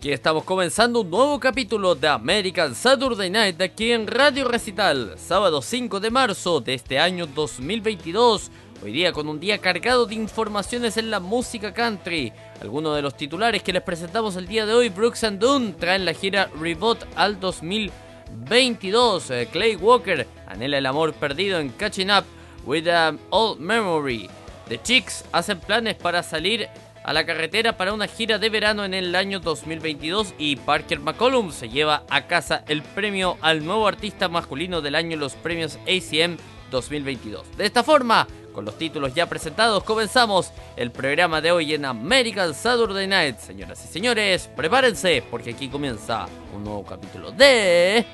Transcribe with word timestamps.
Aquí 0.00 0.12
estamos 0.12 0.44
comenzando 0.44 1.02
un 1.02 1.10
nuevo 1.10 1.38
capítulo 1.38 1.94
de 1.94 2.08
American 2.08 2.74
Saturday 2.74 3.28
Night 3.28 3.60
aquí 3.60 3.92
en 3.92 4.06
Radio 4.06 4.48
Recital, 4.48 5.12
sábado 5.18 5.60
5 5.60 6.00
de 6.00 6.10
marzo 6.10 6.62
de 6.62 6.72
este 6.72 6.98
año 6.98 7.26
2022. 7.26 8.50
Hoy 8.82 8.92
día 8.92 9.12
con 9.12 9.28
un 9.28 9.38
día 9.38 9.58
cargado 9.58 10.06
de 10.06 10.14
informaciones 10.14 10.96
en 10.96 11.10
la 11.10 11.20
música 11.20 11.74
country. 11.74 12.32
Algunos 12.62 12.96
de 12.96 13.02
los 13.02 13.14
titulares 13.14 13.62
que 13.62 13.74
les 13.74 13.82
presentamos 13.82 14.36
el 14.36 14.48
día 14.48 14.64
de 14.64 14.72
hoy, 14.72 14.88
Brooks 14.88 15.22
and 15.24 15.38
Dunn 15.38 15.74
traen 15.74 16.06
la 16.06 16.14
gira 16.14 16.48
Rebot 16.58 17.06
al 17.14 17.38
2022. 17.38 19.30
Eh, 19.32 19.48
Clay 19.52 19.76
Walker 19.76 20.26
anhela 20.46 20.78
el 20.78 20.86
amor 20.86 21.12
perdido 21.12 21.58
en 21.58 21.68
Catching 21.68 22.10
Up 22.10 22.24
with 22.64 22.88
an 22.88 23.20
Old 23.28 23.60
Memory. 23.60 24.30
The 24.66 24.80
Chicks 24.80 25.26
hacen 25.30 25.60
planes 25.60 25.96
para 25.96 26.22
salir 26.22 26.70
a 27.02 27.12
la 27.12 27.24
carretera 27.24 27.76
para 27.76 27.92
una 27.92 28.06
gira 28.06 28.38
de 28.38 28.50
verano 28.50 28.84
en 28.84 28.94
el 28.94 29.14
año 29.14 29.40
2022 29.40 30.34
y 30.38 30.56
Parker 30.56 31.00
McCollum 31.00 31.52
se 31.52 31.68
lleva 31.68 32.04
a 32.10 32.26
casa 32.26 32.64
el 32.68 32.82
premio 32.82 33.36
al 33.40 33.64
nuevo 33.64 33.86
artista 33.86 34.28
masculino 34.28 34.80
del 34.80 34.94
año 34.94 35.14
en 35.14 35.20
los 35.20 35.34
premios 35.34 35.78
ACM 35.84 36.36
2022. 36.70 37.56
De 37.56 37.66
esta 37.66 37.82
forma, 37.82 38.26
con 38.52 38.64
los 38.64 38.76
títulos 38.78 39.14
ya 39.14 39.26
presentados, 39.26 39.84
comenzamos 39.84 40.52
el 40.76 40.90
programa 40.90 41.40
de 41.40 41.52
hoy 41.52 41.74
en 41.74 41.84
American 41.84 42.54
Saturday 42.54 43.06
Night. 43.06 43.38
Señoras 43.38 43.84
y 43.84 43.88
señores, 43.88 44.48
prepárense 44.54 45.22
porque 45.30 45.50
aquí 45.50 45.68
comienza 45.68 46.26
un 46.54 46.64
nuevo 46.64 46.84
capítulo 46.84 47.32
de... 47.32 48.06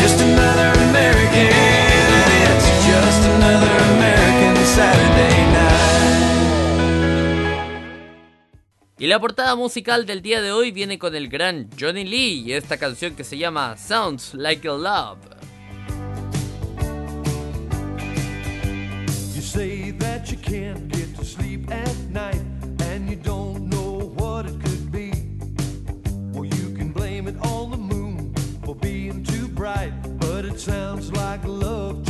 Just 0.00 0.20
another 0.20 0.72
American. 0.88 1.48
I'm 1.52 2.56
just 2.56 2.56
another 2.56 2.56
American. 2.56 2.56
It's 2.56 2.68
just 2.86 3.22
another 3.28 3.74
American 3.94 4.56
Saturday 4.64 5.36
night. 5.52 5.70
Y 8.98 9.06
la 9.06 9.18
portada 9.18 9.56
musical 9.56 10.06
del 10.06 10.20
día 10.22 10.42
de 10.42 10.52
hoy 10.52 10.72
viene 10.72 10.98
con 10.98 11.14
el 11.14 11.28
gran 11.28 11.68
Johnny 11.78 12.04
Lee 12.04 12.42
y 12.46 12.52
esta 12.52 12.76
canción 12.76 13.14
que 13.14 13.24
se 13.24 13.38
llama 13.38 13.76
Sounds 13.76 14.34
Like 14.34 14.68
a 14.68 14.72
Love. 14.72 15.18
You 19.34 19.42
say 19.42 19.92
that 19.92 20.30
you 20.30 20.38
can't 20.38 20.99
sounds 30.60 31.10
like 31.12 31.42
love 31.46 32.09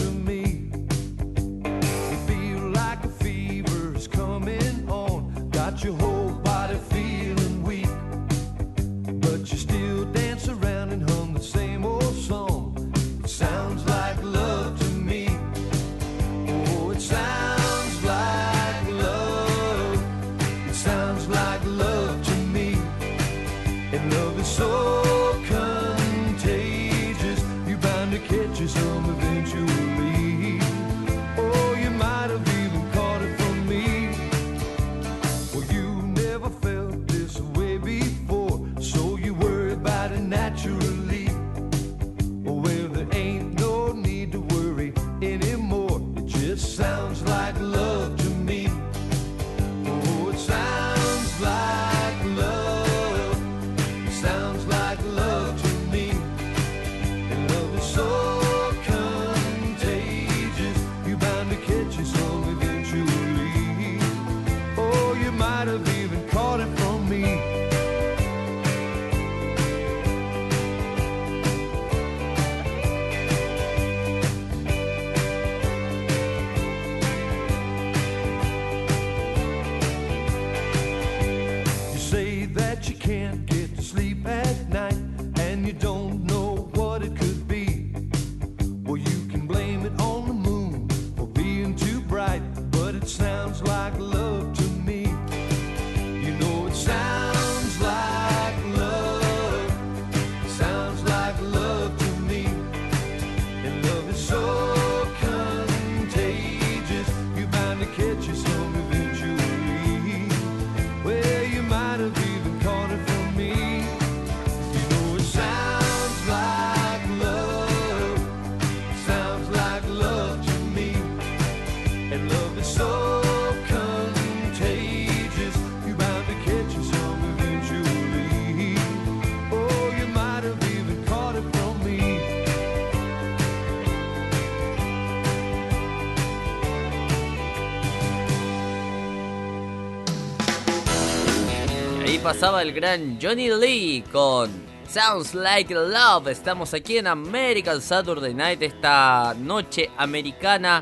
pasaba 142.33 142.63
el 142.63 142.73
gran 142.73 143.19
Johnny 143.21 143.49
Lee 143.49 144.05
con 144.13 144.49
Sounds 144.89 145.35
Like 145.35 145.75
Love. 145.75 146.29
Estamos 146.29 146.73
aquí 146.75 146.99
en 146.99 147.09
American 147.09 147.83
Saturday 147.83 148.33
Night, 148.33 148.63
esta 148.63 149.35
noche 149.37 149.91
americana 149.97 150.81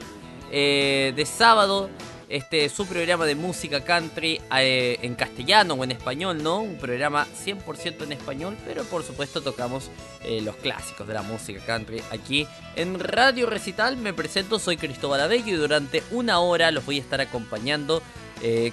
eh, 0.52 1.14
de 1.16 1.24
sábado. 1.24 1.88
Este 2.28 2.66
es 2.66 2.72
su 2.72 2.86
programa 2.86 3.24
de 3.24 3.34
música 3.34 3.82
country 3.82 4.38
eh, 4.58 4.98
en 5.00 5.14
castellano 5.14 5.72
o 5.72 5.84
en 5.84 5.92
español, 5.92 6.42
¿no? 6.42 6.60
Un 6.60 6.76
programa 6.76 7.26
100% 7.26 8.02
en 8.02 8.12
español, 8.12 8.54
pero 8.66 8.84
por 8.84 9.02
supuesto 9.02 9.40
tocamos 9.40 9.90
eh, 10.24 10.42
los 10.42 10.54
clásicos 10.56 11.08
de 11.08 11.14
la 11.14 11.22
música 11.22 11.64
country 11.64 12.02
aquí 12.10 12.46
en 12.76 13.00
Radio 13.00 13.46
Recital. 13.46 13.96
Me 13.96 14.12
presento, 14.12 14.58
soy 14.58 14.76
Cristóbal 14.76 15.22
Abello 15.22 15.54
y 15.54 15.56
durante 15.56 16.02
una 16.10 16.40
hora 16.40 16.70
los 16.72 16.84
voy 16.84 16.98
a 16.98 17.00
estar 17.00 17.22
acompañando 17.22 18.02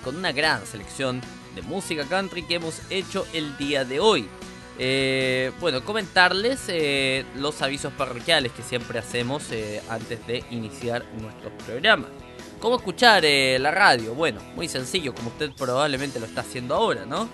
con 0.03 0.15
una 0.15 0.31
gran 0.31 0.63
selección 0.67 1.21
de 1.55 1.61
música 1.61 2.03
country 2.05 2.43
que 2.43 2.55
hemos 2.55 2.81
hecho 2.89 3.25
el 3.33 3.57
día 3.57 3.85
de 3.85 3.99
hoy. 3.99 4.27
Eh, 4.77 5.51
bueno, 5.61 5.83
comentarles 5.85 6.65
eh, 6.67 7.25
los 7.35 7.61
avisos 7.61 7.93
parroquiales 7.93 8.51
que 8.51 8.61
siempre 8.61 8.99
hacemos 8.99 9.49
eh, 9.51 9.81
antes 9.89 10.25
de 10.27 10.43
iniciar 10.51 11.05
nuestro 11.21 11.49
programa. 11.65 12.07
¿Cómo 12.59 12.77
escuchar 12.77 13.23
la 13.23 13.71
radio? 13.71 14.15
Bueno, 14.15 14.41
muy 14.55 14.67
sencillo, 14.67 15.13
como 15.13 15.29
usted 15.29 15.51
probablemente 15.55 16.19
lo 16.19 16.25
está 16.25 16.41
haciendo 16.41 16.73
ahora, 16.73 17.05
¿no? 17.05 17.29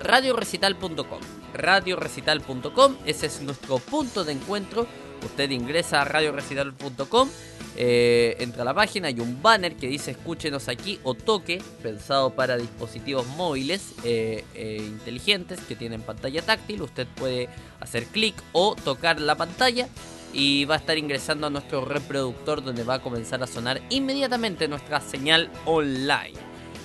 Radiorecital.com. 0.00 1.20
Radiorecital.com, 1.52 2.96
ese 3.06 3.26
es 3.26 3.40
nuestro 3.40 3.78
punto 3.78 4.22
de 4.22 4.32
encuentro. 4.32 4.86
Usted 5.24 5.50
ingresa 5.50 6.02
a 6.02 6.04
radiorecital.com 6.04 7.28
Eh, 7.76 8.36
entra 8.40 8.62
a 8.62 8.64
la 8.64 8.74
página, 8.74 9.08
hay 9.08 9.20
un 9.20 9.40
banner 9.40 9.76
que 9.76 9.86
dice 9.86 10.10
escúchenos 10.10 10.68
aquí 10.68 10.98
o 11.02 11.14
toque, 11.14 11.62
pensado 11.82 12.30
para 12.30 12.56
dispositivos 12.56 13.26
móviles 13.38 13.94
eh, 14.04 14.44
eh, 14.54 14.82
inteligentes 14.84 15.60
que 15.60 15.76
tienen 15.76 16.02
pantalla 16.02 16.42
táctil. 16.42 16.82
Usted 16.82 17.06
puede 17.06 17.48
hacer 17.80 18.04
clic 18.04 18.34
o 18.52 18.74
tocar 18.74 19.20
la 19.20 19.36
pantalla 19.36 19.88
y 20.32 20.64
va 20.64 20.74
a 20.74 20.78
estar 20.78 20.98
ingresando 20.98 21.46
a 21.46 21.50
nuestro 21.50 21.84
reproductor 21.84 22.62
donde 22.62 22.84
va 22.84 22.94
a 22.94 23.02
comenzar 23.02 23.42
a 23.42 23.46
sonar 23.46 23.80
inmediatamente 23.88 24.68
nuestra 24.68 25.00
señal 25.00 25.50
online. 25.64 26.38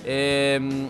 Em, 0.04 0.88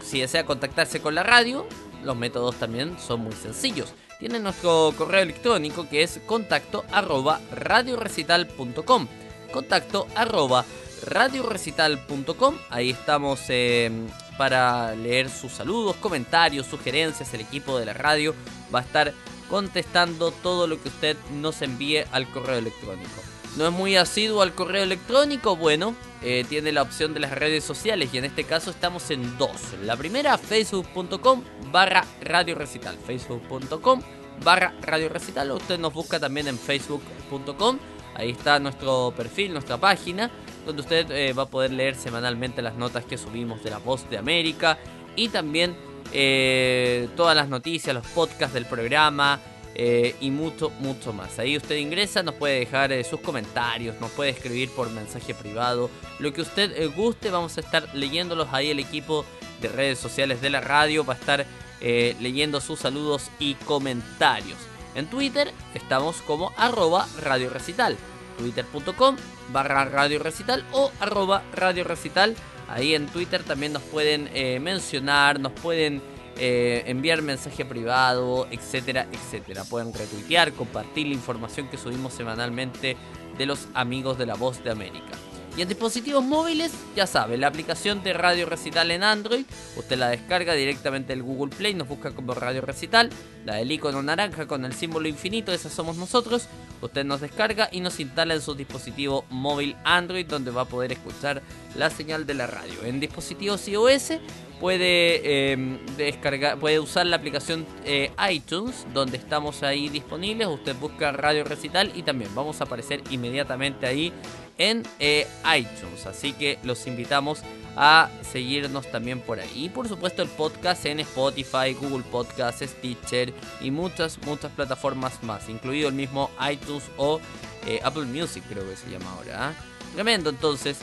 si 0.00 0.20
desea 0.20 0.44
contactarse 0.44 1.00
con 1.00 1.14
la 1.14 1.22
radio, 1.22 1.66
los 2.04 2.16
métodos 2.16 2.56
también 2.56 2.96
son 2.98 3.20
muy 3.20 3.32
sencillos. 3.32 3.92
Tiene 4.18 4.40
nuestro 4.40 4.92
correo 4.96 5.22
electrónico 5.22 5.88
que 5.88 6.02
es 6.02 6.20
contacto 6.26 6.84
arroba 6.90 7.40
radiorecital.com. 7.52 9.06
Contacto 9.52 10.08
arroba 10.16 10.64
radiorecital.com. 11.04 12.56
Ahí 12.70 12.90
estamos 12.90 13.40
em, 13.48 14.08
para 14.36 14.94
leer 14.96 15.30
sus 15.30 15.52
saludos, 15.52 15.96
comentarios, 15.96 16.66
sugerencias. 16.66 17.32
El 17.32 17.42
equipo 17.42 17.78
de 17.78 17.86
la 17.86 17.92
radio 17.92 18.34
va 18.74 18.80
a 18.80 18.82
estar 18.82 19.14
contestando 19.48 20.32
todo 20.32 20.66
lo 20.66 20.82
que 20.82 20.88
usted 20.88 21.16
nos 21.40 21.62
envíe 21.62 22.04
al 22.10 22.28
correo 22.28 22.58
electrónico. 22.58 23.22
¿No 23.56 23.66
es 23.66 23.72
muy 23.72 23.96
asiduo 23.96 24.42
al 24.42 24.54
correo 24.54 24.84
electrónico? 24.84 25.56
Bueno, 25.56 25.94
eh, 26.22 26.44
tiene 26.48 26.72
la 26.72 26.82
opción 26.82 27.14
de 27.14 27.20
las 27.20 27.32
redes 27.32 27.64
sociales 27.64 28.10
y 28.12 28.18
en 28.18 28.24
este 28.24 28.44
caso 28.44 28.70
estamos 28.70 29.10
en 29.10 29.36
dos. 29.38 29.74
La 29.82 29.96
primera, 29.96 30.38
facebook.com 30.38 31.42
barra 31.72 32.04
radio 32.20 32.54
recital. 32.54 32.96
Facebook.com 33.04 34.02
barra 34.44 34.74
radio 34.82 35.08
recital. 35.08 35.50
Usted 35.52 35.78
nos 35.78 35.92
busca 35.92 36.20
también 36.20 36.48
en 36.48 36.58
facebook.com. 36.58 37.78
Ahí 38.14 38.30
está 38.30 38.58
nuestro 38.58 39.12
perfil, 39.16 39.52
nuestra 39.52 39.76
página, 39.76 40.30
donde 40.66 40.82
usted 40.82 41.10
eh, 41.10 41.32
va 41.32 41.44
a 41.44 41.46
poder 41.46 41.72
leer 41.72 41.94
semanalmente 41.94 42.62
las 42.62 42.74
notas 42.74 43.04
que 43.04 43.16
subimos 43.16 43.62
de 43.62 43.70
La 43.70 43.78
Voz 43.78 44.08
de 44.10 44.18
América 44.18 44.78
y 45.14 45.28
también 45.28 45.76
eh, 46.12 47.08
todas 47.16 47.36
las 47.36 47.48
noticias, 47.48 47.94
los 47.94 48.06
podcasts 48.08 48.54
del 48.54 48.66
programa 48.66 49.40
eh, 49.78 50.14
y 50.20 50.30
mucho, 50.30 50.70
mucho 50.80 51.12
más. 51.12 51.38
Ahí 51.38 51.56
usted 51.56 51.76
ingresa, 51.76 52.22
nos 52.22 52.34
puede 52.34 52.58
dejar 52.58 52.92
eh, 52.92 53.02
sus 53.04 53.20
comentarios, 53.20 53.98
nos 54.00 54.10
puede 54.10 54.30
escribir 54.30 54.68
por 54.70 54.90
mensaje 54.90 55.34
privado, 55.34 55.88
lo 56.18 56.32
que 56.32 56.42
usted 56.42 56.92
guste, 56.94 57.30
vamos 57.30 57.56
a 57.56 57.60
estar 57.60 57.88
leyéndolos 57.94 58.48
ahí 58.52 58.70
el 58.70 58.80
equipo 58.80 59.24
de 59.62 59.68
redes 59.68 59.98
sociales 59.98 60.40
de 60.40 60.50
la 60.50 60.60
radio 60.60 61.04
va 61.04 61.14
a 61.14 61.16
estar 61.16 61.46
leyendo 61.80 62.60
sus 62.60 62.80
saludos 62.80 63.30
y 63.38 63.54
comentarios. 63.54 64.58
En 64.96 65.06
Twitter 65.06 65.52
estamos 65.74 66.22
como 66.22 66.52
arroba 66.56 67.06
radio 67.22 67.50
recital, 67.50 67.96
twitter.com 68.36 69.16
barra 69.52 69.84
radio 69.84 70.18
recital 70.18 70.64
o 70.72 70.90
arroba 71.00 71.44
radio 71.54 71.84
recital 71.84 72.34
Ahí 72.68 72.94
en 72.94 73.06
Twitter 73.06 73.42
también 73.42 73.72
nos 73.72 73.82
pueden 73.82 74.28
eh, 74.34 74.60
mencionar, 74.60 75.40
nos 75.40 75.52
pueden 75.52 76.02
eh, 76.38 76.84
enviar 76.86 77.22
mensaje 77.22 77.64
privado, 77.64 78.46
etcétera, 78.50 79.06
etcétera. 79.12 79.64
Pueden 79.64 79.92
retuitear, 79.92 80.52
compartir 80.52 81.08
la 81.08 81.14
información 81.14 81.68
que 81.68 81.76
subimos 81.76 82.12
semanalmente 82.12 82.96
de 83.36 83.46
los 83.46 83.68
amigos 83.74 84.18
de 84.18 84.26
la 84.26 84.34
voz 84.34 84.62
de 84.62 84.70
América. 84.70 85.12
Y 85.58 85.62
en 85.62 85.68
dispositivos 85.68 86.22
móviles, 86.22 86.72
ya 86.94 87.08
sabe, 87.08 87.36
la 87.36 87.48
aplicación 87.48 88.04
de 88.04 88.12
Radio 88.12 88.46
Recital 88.46 88.92
en 88.92 89.02
Android, 89.02 89.44
usted 89.76 89.98
la 89.98 90.08
descarga 90.08 90.52
directamente 90.54 91.12
del 91.12 91.24
Google 91.24 91.52
Play, 91.52 91.74
nos 91.74 91.88
busca 91.88 92.12
como 92.12 92.32
Radio 92.34 92.60
Recital, 92.60 93.10
la 93.44 93.56
del 93.56 93.72
icono 93.72 94.00
naranja 94.00 94.46
con 94.46 94.64
el 94.64 94.72
símbolo 94.72 95.08
infinito, 95.08 95.52
esa 95.52 95.68
somos 95.68 95.96
nosotros. 95.96 96.46
Usted 96.80 97.04
nos 97.04 97.20
descarga 97.20 97.68
y 97.72 97.80
nos 97.80 97.98
instala 97.98 98.34
en 98.34 98.40
su 98.40 98.54
dispositivo 98.54 99.24
móvil 99.30 99.74
Android, 99.82 100.26
donde 100.26 100.52
va 100.52 100.62
a 100.62 100.68
poder 100.68 100.92
escuchar 100.92 101.42
la 101.74 101.90
señal 101.90 102.24
de 102.24 102.34
la 102.34 102.46
radio. 102.46 102.84
En 102.84 103.00
dispositivos 103.00 103.66
iOS 103.66 104.12
puede 104.60 105.52
em, 105.52 105.78
descargar, 105.96 106.58
puede 106.58 106.80
usar 106.80 107.06
la 107.06 107.16
aplicación 107.16 107.66
eh, 107.84 108.10
iTunes, 108.30 108.86
donde 108.92 109.16
estamos 109.16 109.62
ahí 109.62 109.88
disponibles. 109.88 110.48
Usted 110.48 110.76
busca 110.76 111.12
Radio 111.12 111.44
Recital 111.44 111.92
y 111.94 112.02
también 112.02 112.34
vamos 112.34 112.60
a 112.60 112.64
aparecer 112.64 113.02
inmediatamente 113.10 113.86
ahí 113.86 114.12
en 114.58 114.82
eh, 114.98 115.26
iTunes. 115.56 116.06
Así 116.06 116.32
que 116.32 116.58
los 116.64 116.86
invitamos 116.86 117.40
a 117.76 118.10
seguirnos 118.22 118.90
también 118.90 119.20
por 119.20 119.38
ahí. 119.38 119.50
Y 119.54 119.68
por 119.68 119.88
supuesto 119.88 120.22
el 120.22 120.28
podcast 120.28 120.84
en 120.86 121.00
Spotify, 121.00 121.74
Google 121.80 122.04
Podcasts, 122.10 122.64
Stitcher 122.68 123.32
y 123.60 123.70
muchas, 123.70 124.18
muchas 124.26 124.50
plataformas 124.52 125.22
más, 125.22 125.48
incluido 125.48 125.88
el 125.88 125.94
mismo 125.94 126.30
iTunes 126.50 126.84
o 126.96 127.20
eh, 127.66 127.80
Apple 127.84 128.06
Music 128.06 128.42
creo 128.48 128.68
que 128.68 128.76
se 128.76 128.90
llama 128.90 129.12
ahora. 129.12 129.48
¿ah? 129.48 129.54
Tremendo 129.94 130.30
entonces 130.30 130.78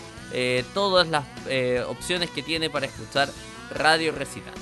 todas 0.73 1.07
las 1.07 1.23
opciones 1.87 2.29
que 2.29 2.41
tiene 2.41 2.69
para 2.69 2.87
escuchar 2.87 3.29
Radio 3.71 4.11
Recital. 4.11 4.53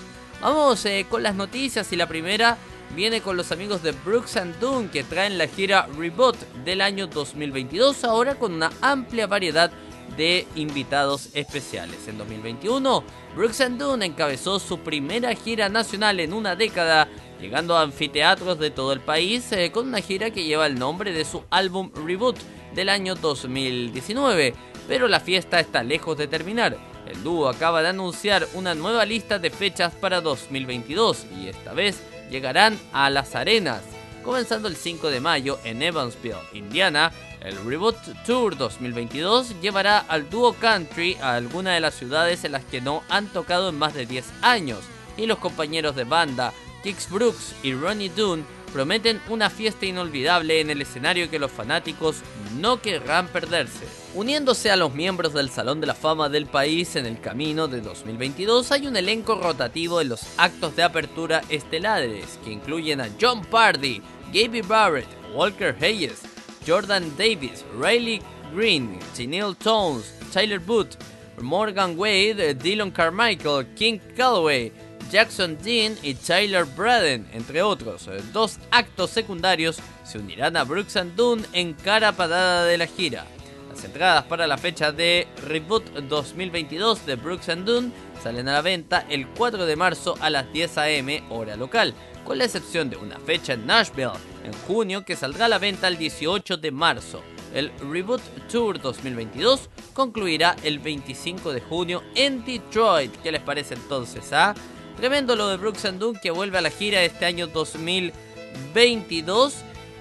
Vamos 0.42 0.86
con 1.10 1.24
las 1.24 1.36
noticias 1.36 1.92
y 1.94 1.96
la 1.96 2.08
primera 2.08 2.58
viene 2.96 3.22
con 3.22 3.38
los 3.38 3.52
amigos 3.52 3.82
de 3.82 3.92
Brooks 3.92 4.38
and 4.38 4.60
Dunn 4.60 4.90
que 4.90 5.04
traen 5.04 5.38
la 5.38 5.48
gira 5.48 5.88
Reboot 5.98 6.38
del 6.64 6.82
año 6.82 7.08
2022 7.08 8.04
ahora 8.04 8.36
con 8.36 8.54
una 8.54 8.72
amplia 8.82 9.26
variedad 9.26 9.72
de 10.18 10.46
invitados 10.56 11.30
especiales. 11.34 12.08
En 12.08 12.18
2021, 12.18 13.04
Brooks 13.36 13.62
and 13.62 13.82
Dunn 13.82 14.04
encabezó 14.04 14.60
su 14.60 14.80
primera 14.80 15.34
gira 15.34 15.70
nacional 15.70 16.20
en 16.20 16.34
una 16.34 16.56
década, 16.56 17.08
llegando 17.42 17.76
a 17.76 17.82
anfiteatros 17.82 18.60
de 18.60 18.70
todo 18.70 18.94
el 18.94 19.00
país 19.00 19.52
eh, 19.52 19.72
con 19.72 19.88
una 19.88 20.02
gira 20.02 20.30
que 20.30 20.44
lleva 20.44 20.68
el 20.68 20.78
nombre 20.78 21.14
de 21.14 21.26
su 21.26 21.44
álbum 21.50 21.92
Reboot 22.06 22.38
del 22.76 22.90
año 22.90 23.16
2019. 23.16 24.54
Pero 24.88 25.08
la 25.08 25.20
fiesta 25.20 25.60
está 25.60 25.82
lejos 25.82 26.18
de 26.18 26.28
terminar. 26.28 26.93
El 27.08 27.24
dúo 27.24 27.50
acaba 27.50 27.82
de 27.82 27.90
anunciar 27.90 28.48
una 28.54 28.76
nueva 28.76 29.06
lista 29.06 29.40
de 29.40 29.50
fechas 29.50 29.94
para 29.94 30.22
2022 30.22 31.26
y 31.38 31.48
esta 31.48 31.74
vez 31.74 32.02
llegarán 32.30 32.80
a 32.92 33.10
las 33.10 33.36
arenas. 33.36 33.82
Comenzando 34.24 34.70
el 34.70 34.78
5 34.78 35.10
de 35.10 35.20
mayo 35.20 35.60
en 35.66 35.82
Evansville, 35.82 36.38
Indiana, 36.54 37.12
el 37.42 37.58
Reboot 37.66 37.98
Tour 38.26 38.56
2022 38.58 39.60
llevará 39.62 40.00
al 40.00 40.30
dúo 40.30 40.54
country 40.54 41.18
a 41.22 41.36
alguna 41.36 41.74
de 41.74 41.82
las 41.82 41.96
ciudades 41.96 42.46
en 42.46 42.54
las 42.54 42.64
que 42.64 42.80
no 42.80 43.04
han 43.10 43.28
tocado 43.28 43.70
en 43.70 43.78
más 43.78 43.94
de 43.94 44.06
10 44.06 44.26
años, 44.42 44.80
y 45.18 45.26
los 45.26 45.40
compañeros 45.40 45.96
de 45.98 46.06
banda, 46.06 46.54
Kix 46.84 47.10
Brooks 47.10 47.54
y 47.64 47.74
Ronnie 47.74 48.10
Dunn, 48.10 48.46
prometen 48.74 49.22
una 49.30 49.52
fiesta 49.52 49.86
inolvidable 49.86 50.60
en 50.60 50.72
el 50.72 50.82
escenario 50.82 51.30
que 51.30 51.38
los 51.38 51.52
fanáticos 51.52 52.18
no 52.58 52.82
querrán 52.82 53.28
perderse. 53.28 53.88
Uniéndose 54.16 54.72
a 54.72 54.76
los 54.76 54.94
miembros 54.94 55.34
del 55.34 55.52
Salón 55.52 55.80
de 55.80 55.88
la 55.88 55.94
Fama 55.94 56.28
del 56.28 56.48
país 56.48 56.96
en 56.96 57.06
el 57.06 57.22
camino 57.22 57.68
de 57.68 57.82
2022 57.82 58.72
hay 58.72 58.88
un 58.88 58.98
elenco 58.98 59.36
rotativo 59.36 60.02
en 60.02 60.10
los 60.10 60.22
actos 60.38 60.76
de 60.76 60.84
apertura 60.84 61.42
estelares 61.50 62.40
que 62.44 62.52
incluyen 62.52 63.00
a 63.00 63.10
John 63.22 63.46
Pardy, 63.46 64.02
Gaby 64.34 64.62
Barrett, 64.62 65.08
Walker 65.34 65.76
Hayes, 65.80 66.22
Jordan 66.68 67.16
Davis, 67.18 67.64
Riley 67.80 68.22
Green, 68.56 69.00
Janelle 69.16 69.56
Tones, 69.56 70.14
Tyler 70.34 70.60
Booth, 70.60 70.96
Morgan 71.42 71.98
Wade, 71.98 72.56
Dylan 72.56 72.92
Carmichael, 72.92 73.66
King 73.76 74.00
Calloway, 74.16 74.72
Jackson 75.14 75.60
Dean 75.64 75.96
y 76.02 76.16
Tyler 76.16 76.66
Braden, 76.66 77.30
entre 77.34 77.62
otros. 77.62 78.10
Dos 78.34 78.58
actos 78.72 79.12
secundarios 79.12 79.78
se 80.04 80.18
unirán 80.18 80.58
a 80.58 80.64
Brooks 80.64 80.98
and 80.98 81.16
Dunn 81.16 81.46
en 81.54 81.74
cara 81.74 82.14
parada 82.14 82.66
de 82.66 82.80
la 82.80 82.88
gira. 82.88 83.28
Las 83.70 83.84
entradas 83.84 84.24
para 84.24 84.48
la 84.48 84.58
fecha 84.58 84.92
de 84.92 85.28
Reboot 85.48 85.86
2022 86.10 87.06
de 87.06 87.16
Brooks 87.16 87.50
and 87.50 87.64
Dunn 87.64 87.94
salen 88.24 88.50
a 88.50 88.54
la 88.54 88.62
venta 88.64 89.06
el 89.08 89.28
4 89.28 89.68
de 89.68 89.76
marzo 89.76 90.16
a 90.20 90.32
las 90.32 90.52
10 90.52 90.78
am 90.80 91.10
hora 91.30 91.56
local, 91.58 91.94
con 92.26 92.40
la 92.40 92.46
excepción 92.46 92.90
de 92.90 92.98
una 92.98 93.20
fecha 93.20 93.54
en 93.54 93.68
Nashville 93.68 94.14
en 94.44 94.54
junio 94.66 95.06
que 95.06 95.16
saldrá 95.16 95.46
a 95.46 95.50
la 95.50 95.60
venta 95.60 95.90
el 95.90 96.00
18 96.00 96.58
de 96.58 96.72
marzo. 96.72 97.22
El 97.54 97.72
Reboot 97.78 98.22
Tour 98.52 98.82
2022 98.82 99.70
concluirá 99.94 100.56
el 100.64 100.80
25 100.80 101.54
de 101.54 101.62
junio 101.62 102.02
en 102.16 102.44
Detroit. 102.44 103.16
¿Qué 103.22 103.32
les 103.32 103.44
parece 103.44 103.76
entonces? 103.76 104.34
Ah? 104.34 104.56
Tremendo 104.98 105.36
lo 105.36 105.50
de 105.50 105.58
Brooks 105.58 105.86
and 105.86 106.20
que 106.20 106.32
vuelve 106.32 106.58
a 106.58 106.62
la 106.62 106.70
gira 106.70 107.04
este 107.04 107.26
año 107.26 107.48
2022. 107.48 109.56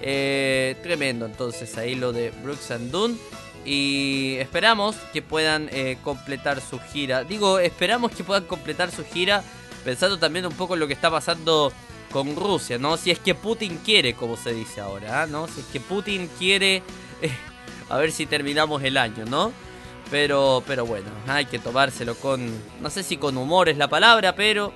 Eh, 0.05 0.77
tremendo 0.83 1.27
entonces 1.27 1.79
ahí 1.79 1.95
lo 1.95 2.13
de 2.13 2.31
Brooks 2.43 2.71
and. 2.71 3.17
Y 3.65 4.37
esperamos 4.39 4.97
que 5.13 5.23
puedan 5.23 5.69
eh, 5.73 5.99
completar 6.03 6.61
su 6.61 6.81
gira. 6.81 7.25
Digo, 7.25 7.59
esperamos 7.59 8.13
que 8.13 8.25
puedan 8.25 8.45
completar 8.45 8.91
su 8.91 9.05
gira 9.05 9.43
pensando 9.85 10.19
también 10.19 10.47
un 10.47 10.55
poco 10.55 10.75
en 10.75 10.81
lo 10.81 10.87
que 10.87 10.95
está 10.95 11.11
pasando 11.11 11.73
con 12.13 12.37
Rusia, 12.37 12.79
¿no? 12.79 12.97
Si 12.97 13.11
es 13.11 13.19
que 13.19 13.35
Putin 13.35 13.79
quiere, 13.85 14.15
como 14.15 14.37
se 14.37 14.53
dice 14.53 14.81
ahora, 14.81 15.23
¿ah? 15.23 15.27
¿no? 15.27 15.49
Si 15.49 15.61
es 15.61 15.67
que 15.67 15.81
Putin 15.81 16.29
quiere, 16.39 16.77
eh, 17.23 17.33
a 17.89 17.99
ver 17.99 18.13
si 18.13 18.27
terminamos 18.27 18.83
el 18.83 18.97
año, 18.97 19.25
¿no? 19.25 19.53
Pero, 20.13 20.63
pero 20.67 20.85
bueno, 20.85 21.07
hay 21.27 21.47
que 21.47 21.59
tomárselo 21.59 22.15
con, 22.17 22.53
no 22.83 22.91
sé 22.91 23.03
si 23.03 23.17
con 23.17 23.39
humor 23.39 23.71
es 23.71 23.79
la 23.79 23.89
palabra, 23.89 24.35
pero 24.35 24.71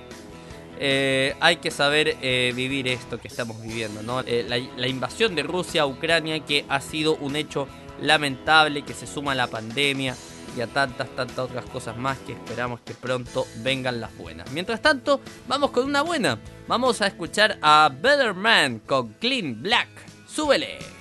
eh, 0.79 1.35
hay 1.39 1.57
que 1.57 1.69
saber 1.69 2.17
eh, 2.23 2.53
vivir 2.55 2.87
esto 2.87 3.19
que 3.19 3.27
estamos 3.27 3.61
viviendo, 3.61 4.01
¿no? 4.01 4.21
Eh, 4.21 4.43
la, 4.47 4.87
invasión 4.87 5.35
de 5.35 5.43
Rusia 5.43 5.83
a 5.83 5.85
Ucrania 5.85 6.39
que 6.39 6.65
ha 6.67 6.81
sido 6.81 7.17
un 7.17 7.35
hecho 7.35 7.67
lamentable 8.01 8.81
que 8.81 8.95
se 8.95 9.05
suma 9.05 9.33
a 9.33 9.35
la 9.35 9.45
pandemia 9.45 10.15
y 10.57 10.61
a 10.61 10.65
tantas, 10.65 11.07
tantas 11.15 11.37
otras 11.37 11.65
cosas 11.65 11.95
más 11.97 12.17
que 12.17 12.33
esperamos 12.33 12.79
que 12.79 12.95
pronto 12.95 13.45
vengan 13.57 14.01
las 14.01 14.17
buenas. 14.17 14.51
Mientras 14.53 14.81
tanto, 14.81 15.21
vamos 15.47 15.69
con 15.69 15.85
una 15.85 16.01
buena. 16.01 16.39
Vamos 16.67 16.99
a 17.03 17.05
escuchar 17.05 17.59
a 17.61 17.91
Better 17.93 18.33
Man 18.33 18.79
con 18.79 19.13
Clean 19.19 19.61
Black. 19.61 19.89
¡Súbele! 20.27 20.96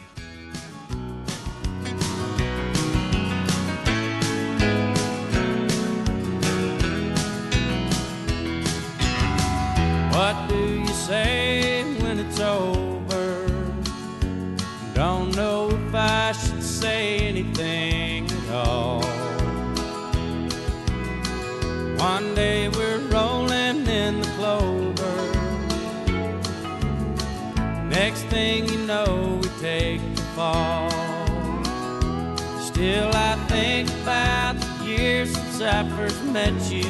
What 10.17 10.49
do 10.49 10.81
you 10.81 10.95
say 10.95 11.85
when 12.01 12.19
it's 12.19 12.41
over? 12.41 13.47
Don't 14.95 15.37
know 15.37 15.69
if 15.69 15.95
I 15.95 16.33
should 16.33 16.63
say 16.63 17.19
anything 17.19 18.25
at 18.25 18.67
all. 18.67 19.03
One 21.99 22.35
day 22.35 22.71
we're 22.71 23.01
rolling 23.11 23.87
in 23.87 24.23
the 24.23 24.29
clover. 24.39 25.19
Next 27.85 28.23
thing 28.33 28.71
you 28.71 28.79
know, 28.87 29.39
we 29.43 29.49
take 29.61 30.01
the 30.17 30.23
fall. 30.35 30.89
Still, 32.59 33.11
I 33.13 33.35
think 33.49 33.91
about 34.03 34.55
the 34.55 34.85
years 34.87 35.35
since 35.35 35.61
I 35.61 35.87
first 35.91 36.25
met 36.25 36.55
you 36.73 36.89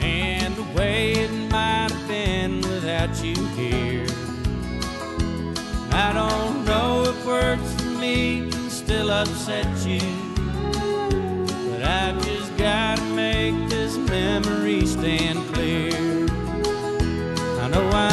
and 0.00 0.54
the 0.56 0.62
way 0.78 1.12
it 1.12 1.39
might 1.50 1.90
have 1.90 2.08
been 2.08 2.60
without 2.60 3.22
you 3.24 3.34
here. 3.56 4.06
I 5.92 6.12
don't 6.12 6.64
know 6.64 7.02
if 7.02 7.26
words 7.26 7.74
for 7.74 7.88
me 7.88 8.48
can 8.50 8.70
still 8.70 9.10
upset 9.10 9.66
you, 9.84 10.00
but 11.68 11.82
I've 11.82 12.24
just 12.24 12.56
gotta 12.56 13.02
make 13.14 13.68
this 13.68 13.96
memory 13.96 14.86
stand 14.86 15.38
clear. 15.52 15.92
I 17.60 17.68
know 17.68 17.88
I'm 17.90 18.09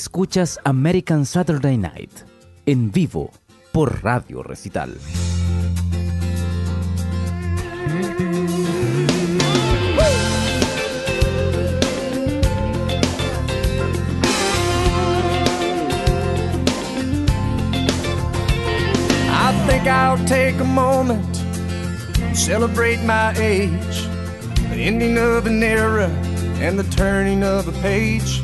Escuchas 0.00 0.58
American 0.64 1.26
Saturday 1.26 1.76
Night 1.76 2.10
en 2.64 2.90
vivo 2.90 3.30
por 3.70 4.02
Radio 4.02 4.42
Recital. 4.42 4.96
I 19.28 19.52
think 19.66 19.86
I'll 19.86 20.16
take 20.24 20.58
a 20.60 20.64
moment 20.64 21.42
and 22.22 22.34
celebrate 22.34 23.04
my 23.04 23.34
age, 23.36 24.08
the 24.70 24.76
ending 24.76 25.18
of 25.18 25.46
an 25.46 25.62
era 25.62 26.08
and 26.58 26.78
the 26.78 26.84
turning 26.96 27.44
of 27.44 27.68
a 27.68 27.82
page. 27.82 28.42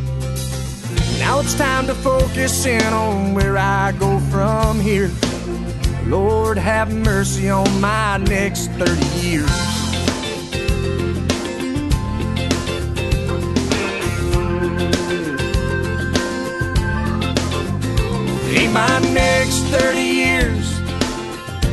Now 1.26 1.40
it's 1.40 1.54
time 1.54 1.88
to 1.88 1.94
focus 1.94 2.66
in 2.66 2.86
on 2.92 3.34
where 3.34 3.58
I 3.58 3.90
go 3.98 4.20
from 4.30 4.78
here. 4.78 5.10
Lord, 6.04 6.56
have 6.56 6.94
mercy 6.94 7.50
on 7.50 7.80
my 7.80 8.18
next 8.18 8.68
30 8.78 9.04
years. 9.26 9.50
In 18.54 18.72
my 18.72 19.00
next 19.12 19.62
30 19.74 20.00
years, 20.00 20.78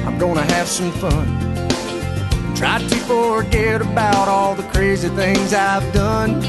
I'm 0.03 0.17
gonna 0.17 0.41
have 0.55 0.67
some 0.67 0.91
fun. 0.93 1.27
Try 2.55 2.79
to 2.79 2.95
forget 3.05 3.83
about 3.83 4.27
all 4.27 4.55
the 4.55 4.67
crazy 4.74 5.10
things 5.10 5.53
I've 5.53 5.93
done. 5.93 6.41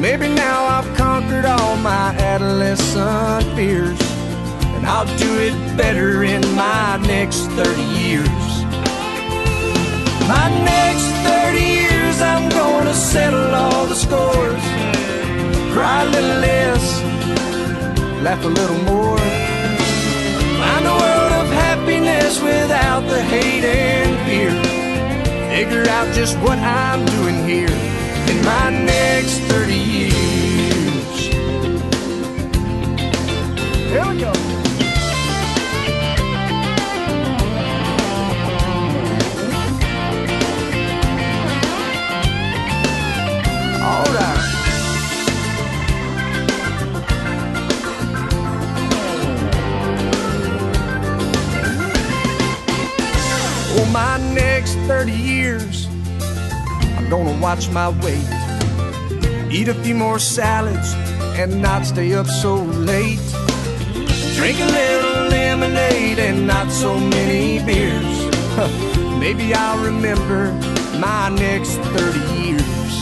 Maybe 0.00 0.26
now 0.28 0.64
I've 0.64 0.96
conquered 0.96 1.44
all 1.44 1.76
my 1.76 2.14
adolescent 2.16 3.44
fears, 3.54 4.00
and 4.74 4.86
I'll 4.86 5.06
do 5.18 5.38
it 5.38 5.76
better 5.76 6.24
in 6.24 6.40
my 6.54 6.96
next 7.06 7.46
30 7.50 7.82
years. 7.82 8.28
My 10.26 10.48
next 10.64 11.06
30 11.28 11.60
years, 11.60 12.20
I'm 12.20 12.48
gonna 12.48 12.94
settle 12.94 13.54
all 13.54 13.86
the 13.86 13.94
scores, 13.94 14.64
cry 15.72 16.02
a 16.02 16.10
little 16.10 16.38
less, 16.40 17.02
laugh 18.22 18.44
a 18.44 18.48
little 18.48 18.82
more. 18.84 19.18
Find 20.58 20.86
a 20.86 20.96
world 21.02 21.32
of 21.42 21.48
happiness 21.52 22.40
without 22.40 23.02
the 23.08 23.22
hate 23.22 23.64
and 23.64 24.12
fear. 24.26 24.52
Figure 25.54 25.88
out 25.90 26.12
just 26.14 26.36
what 26.38 26.58
I'm 26.58 27.04
doing 27.04 27.46
here 27.46 28.01
in 28.30 28.44
my 28.44 28.70
next 28.70 29.38
30 29.50 29.74
years. 29.74 30.12
Here 33.90 34.06
we 34.08 34.18
go. 34.20 34.32
All 43.82 44.06
right. 44.14 44.48
For 53.76 53.86
my 53.90 54.18
next 54.34 54.74
30 54.86 55.12
years, 55.12 55.81
gonna 57.12 57.38
watch 57.42 57.68
my 57.68 57.90
weight. 58.02 58.26
Eat 59.52 59.68
a 59.68 59.74
few 59.84 59.94
more 59.94 60.18
salads 60.18 60.94
and 61.38 61.60
not 61.60 61.84
stay 61.84 62.14
up 62.14 62.26
so 62.26 62.54
late. 62.54 63.20
Drink 64.36 64.58
a 64.58 64.70
little 64.80 65.28
lemonade 65.28 66.18
and 66.18 66.46
not 66.46 66.70
so 66.70 66.98
many 66.98 67.62
beers. 67.66 68.16
Maybe 69.20 69.52
I'll 69.52 69.84
remember 69.84 70.52
my 71.06 71.28
next 71.28 71.76
30 71.92 72.18
years. 72.40 72.92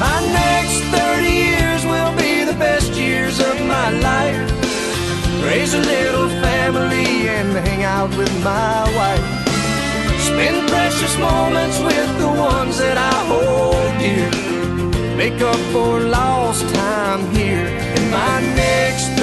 My 0.00 0.18
next 0.42 0.80
30 0.96 1.28
years 1.28 1.84
will 1.84 2.16
be 2.16 2.44
the 2.44 2.56
best 2.58 2.92
years 2.92 3.40
of 3.40 3.56
my 3.66 3.90
life. 3.90 4.50
raise 5.44 5.74
a 5.74 5.80
little 5.80 6.30
family 6.40 7.28
and 7.28 7.52
hang 7.66 7.84
out 7.84 8.08
with 8.16 8.32
my 8.42 8.84
wife. 8.96 9.37
Spend 10.38 10.68
precious 10.68 11.18
moments 11.18 11.80
with 11.80 12.18
the 12.20 12.28
ones 12.28 12.78
that 12.78 12.96
I 12.96 13.14
hold 13.26 13.90
dear. 13.98 14.30
Make 15.16 15.42
up 15.42 15.60
for 15.72 15.98
lost 15.98 16.62
time 16.76 17.28
here 17.34 17.66
in 17.66 18.08
my 18.08 18.38
next 18.54 19.17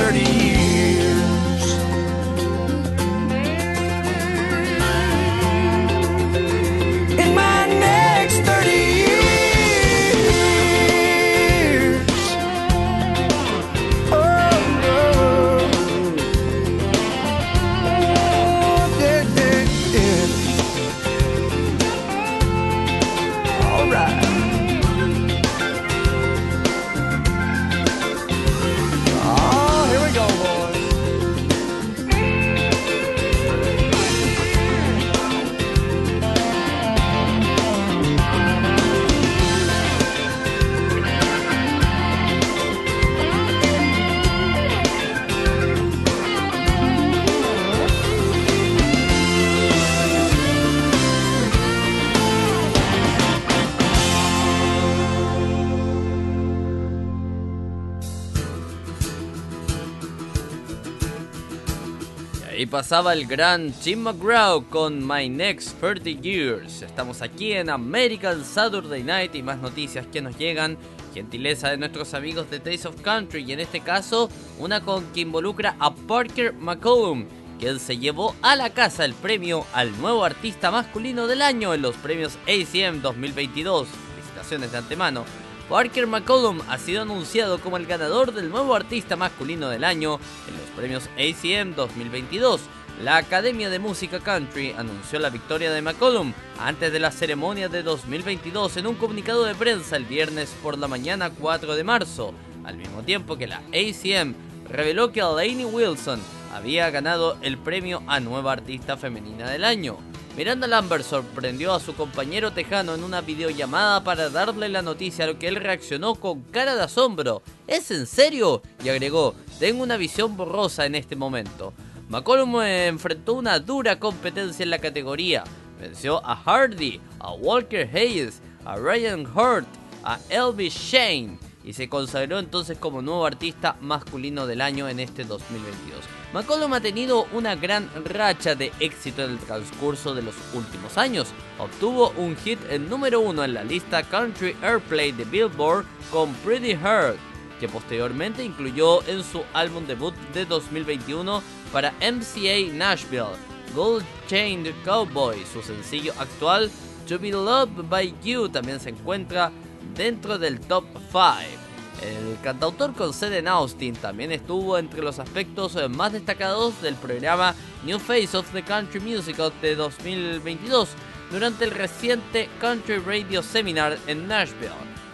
pasaba 62.75 63.13
el 63.13 63.25
gran 63.25 63.73
Jim 63.73 63.99
McGraw 63.99 64.61
con 64.69 65.07
My 65.07 65.29
Next 65.29 65.79
30 65.79 66.21
Years. 66.21 66.81
Estamos 66.81 67.21
aquí 67.21 67.53
en 67.53 67.69
American 67.69 68.43
Saturday 68.43 69.01
Night 69.01 69.33
y 69.33 69.41
más 69.41 69.59
noticias 69.59 70.05
que 70.07 70.21
nos 70.21 70.37
llegan. 70.37 70.77
Gentileza 71.13 71.69
de 71.69 71.77
nuestros 71.77 72.13
amigos 72.13 72.51
de 72.51 72.59
Taste 72.59 72.89
of 72.89 72.99
Country 72.99 73.45
y 73.47 73.53
en 73.53 73.61
este 73.61 73.79
caso 73.79 74.29
una 74.59 74.81
con 74.81 75.05
que 75.13 75.21
involucra 75.21 75.77
a 75.79 75.95
Parker 75.95 76.51
McCollum, 76.51 77.27
quien 77.61 77.79
se 77.79 77.97
llevó 77.97 78.35
a 78.41 78.57
la 78.57 78.71
casa 78.71 79.05
el 79.05 79.13
premio 79.13 79.65
al 79.71 79.97
nuevo 80.01 80.25
artista 80.25 80.69
masculino 80.69 81.27
del 81.27 81.43
año 81.43 81.73
en 81.73 81.81
los 81.81 81.95
premios 81.95 82.37
ACM 82.43 83.01
2022. 83.01 83.87
Felicitaciones 83.87 84.73
de 84.73 84.77
antemano. 84.79 85.44
Parker 85.69 86.05
McCollum 86.05 86.61
ha 86.69 86.77
sido 86.77 87.01
anunciado 87.01 87.59
como 87.59 87.77
el 87.77 87.87
ganador 87.87 88.33
del 88.33 88.49
nuevo 88.49 88.75
artista 88.75 89.15
masculino 89.15 89.67
del 89.69 89.83
año 89.83 90.19
en 90.47 90.57
los 90.57 90.69
premios 90.75 91.09
ACM 91.17 91.73
2022. 91.73 92.61
La 93.01 93.17
Academia 93.17 93.69
de 93.71 93.79
Música 93.79 94.19
Country 94.19 94.75
anunció 94.77 95.17
la 95.17 95.31
victoria 95.31 95.71
de 95.71 95.81
McCollum 95.81 96.33
antes 96.59 96.93
de 96.93 96.99
la 96.99 97.11
ceremonia 97.11 97.67
de 97.67 97.81
2022 97.81 98.77
en 98.77 98.87
un 98.87 98.95
comunicado 98.95 99.43
de 99.43 99.55
prensa 99.55 99.97
el 99.97 100.05
viernes 100.05 100.55
por 100.61 100.77
la 100.77 100.87
mañana 100.87 101.31
4 101.31 101.75
de 101.75 101.83
marzo, 101.83 102.33
al 102.63 102.77
mismo 102.77 103.01
tiempo 103.01 103.35
que 103.35 103.47
la 103.47 103.63
ACM 103.73 104.35
reveló 104.69 105.11
que 105.11 105.21
Lainey 105.21 105.65
Wilson 105.65 106.21
había 106.53 106.91
ganado 106.91 107.37
el 107.41 107.57
premio 107.57 108.03
a 108.07 108.19
Nueva 108.19 108.53
Artista 108.53 108.97
Femenina 108.97 109.49
del 109.49 109.63
Año. 109.65 109.97
Miranda 110.35 110.67
Lambert 110.67 111.05
sorprendió 111.05 111.73
a 111.73 111.79
su 111.79 111.95
compañero 111.95 112.51
tejano 112.51 112.93
en 112.93 113.05
una 113.05 113.21
videollamada 113.21 114.03
para 114.03 114.29
darle 114.29 114.67
la 114.67 114.81
noticia, 114.81 115.23
a 115.23 115.27
lo 115.29 115.39
que 115.39 115.47
él 115.47 115.55
reaccionó 115.55 116.15
con 116.15 116.41
cara 116.43 116.75
de 116.75 116.83
asombro. 116.83 117.41
¿Es 117.67 117.89
en 117.91 118.05
serio? 118.05 118.61
Y 118.83 118.89
agregó, 118.89 119.33
tengo 119.59 119.81
una 119.81 119.95
visión 119.95 120.35
borrosa 120.35 120.85
en 120.85 120.95
este 120.95 121.15
momento. 121.15 121.73
McCollum 122.09 122.61
enfrentó 122.61 123.33
una 123.33 123.59
dura 123.59 123.97
competencia 123.97 124.63
en 124.63 124.71
la 124.71 124.79
categoría. 124.79 125.45
Venció 125.79 126.25
a 126.25 126.35
Hardy, 126.35 126.99
a 127.19 127.31
Walker 127.31 127.89
Hayes, 127.93 128.41
a 128.65 128.75
Ryan 128.75 129.25
Hurt, 129.25 129.67
a 130.03 130.19
Elvis 130.29 130.73
Shane 130.73 131.39
y 131.63 131.73
se 131.73 131.89
consagró 131.89 132.39
entonces 132.39 132.77
como 132.77 133.01
nuevo 133.01 133.25
artista 133.25 133.77
masculino 133.81 134.45
del 134.45 134.61
año 134.61 134.87
en 134.87 134.99
este 134.99 135.23
2022. 135.23 136.14
McCollum 136.35 136.73
ha 136.73 136.81
tenido 136.81 137.27
una 137.31 137.55
gran 137.55 137.89
racha 138.03 138.55
de 138.55 138.73
éxito 138.81 139.23
en 139.23 139.31
el 139.31 139.39
transcurso 139.39 140.13
de 140.13 140.21
los 140.21 140.35
últimos 140.53 140.97
años. 140.97 141.29
Obtuvo 141.57 142.09
un 142.17 142.35
hit 142.35 142.59
en 142.69 142.89
número 142.89 143.21
uno 143.21 143.45
en 143.45 143.53
la 143.53 143.63
lista 143.63 144.03
Country 144.03 144.53
Airplay 144.61 145.13
de 145.13 145.23
Billboard 145.23 145.85
con 146.11 146.33
Pretty 146.43 146.73
Hurt, 146.73 147.15
que 147.61 147.69
posteriormente 147.69 148.43
incluyó 148.43 149.01
en 149.07 149.23
su 149.23 149.43
álbum 149.53 149.87
debut 149.87 150.13
de 150.33 150.43
2021 150.43 151.41
para 151.71 151.93
MCA 152.01 152.73
Nashville, 152.73 153.37
Gold 153.73 154.03
Chained 154.27 154.73
Cowboy. 154.83 155.41
Su 155.53 155.61
sencillo 155.61 156.11
actual, 156.19 156.69
To 157.07 157.17
Be 157.17 157.31
Loved 157.31 157.87
by 157.87 158.13
You, 158.21 158.49
también 158.49 158.81
se 158.81 158.89
encuentra 158.89 159.53
dentro 159.95 160.37
del 160.37 160.59
top 160.59 160.83
5. 161.13 161.64
El 162.01 162.37
cantautor 162.43 162.93
con 162.93 163.13
sede 163.13 163.39
en 163.39 163.47
Austin 163.47 163.95
también 163.95 164.31
estuvo 164.31 164.77
entre 164.77 165.01
los 165.01 165.19
aspectos 165.19 165.77
más 165.89 166.11
destacados 166.11 166.81
del 166.81 166.95
programa 166.95 167.55
New 167.83 167.99
Face 167.99 168.35
of 168.35 168.51
the 168.51 168.63
Country 168.63 168.99
Music 168.99 169.37
de 169.61 169.75
2022 169.75 170.89
durante 171.31 171.65
el 171.65 171.71
reciente 171.71 172.49
Country 172.59 172.97
Radio 172.97 173.41
Seminar 173.41 173.97
en 174.07 174.27
Nashville. 174.27 174.71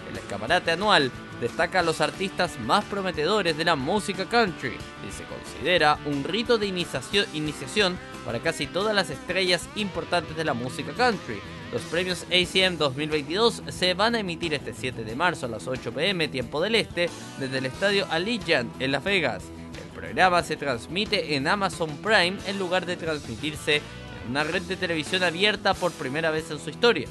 El 0.09 0.17
escaparate 0.17 0.71
anual 0.71 1.11
destaca 1.39 1.79
a 1.79 1.83
los 1.83 2.01
artistas 2.01 2.59
más 2.59 2.83
prometedores 2.85 3.57
de 3.57 3.65
la 3.65 3.75
música 3.75 4.25
country 4.25 4.77
y 5.07 5.11
se 5.11 5.23
considera 5.23 5.97
un 6.05 6.23
rito 6.23 6.57
de 6.57 6.67
iniciación 6.67 7.97
para 8.25 8.39
casi 8.39 8.67
todas 8.67 8.93
las 8.93 9.09
estrellas 9.09 9.67
importantes 9.75 10.35
de 10.35 10.45
la 10.45 10.53
música 10.53 10.91
country. 10.93 11.39
Los 11.71 11.84
premios 11.84 12.25
ACM 12.25 12.77
2022 12.77 13.63
se 13.69 13.93
van 13.93 14.15
a 14.15 14.19
emitir 14.19 14.53
este 14.53 14.73
7 14.73 15.05
de 15.05 15.15
marzo 15.15 15.45
a 15.45 15.49
las 15.49 15.67
8 15.67 15.93
pm 15.93 16.27
tiempo 16.27 16.60
del 16.60 16.75
este 16.75 17.10
desde 17.39 17.60
el 17.60 17.65
estadio 17.65 18.05
Allegiant 18.10 18.81
en 18.81 18.91
Las 18.91 19.05
Vegas. 19.05 19.43
El 19.81 19.89
programa 19.97 20.43
se 20.43 20.57
transmite 20.57 21.36
en 21.36 21.47
Amazon 21.47 21.89
Prime 22.03 22.38
en 22.45 22.60
lugar 22.60 22.86
de 22.86 22.97
transmitirse 22.97 23.77
en 23.77 24.31
una 24.31 24.43
red 24.43 24.63
de 24.63 24.75
televisión 24.75 25.23
abierta 25.23 25.73
por 25.73 25.93
primera 25.93 26.29
vez 26.29 26.51
en 26.51 26.60
su 26.60 26.71
historia. 26.71 27.07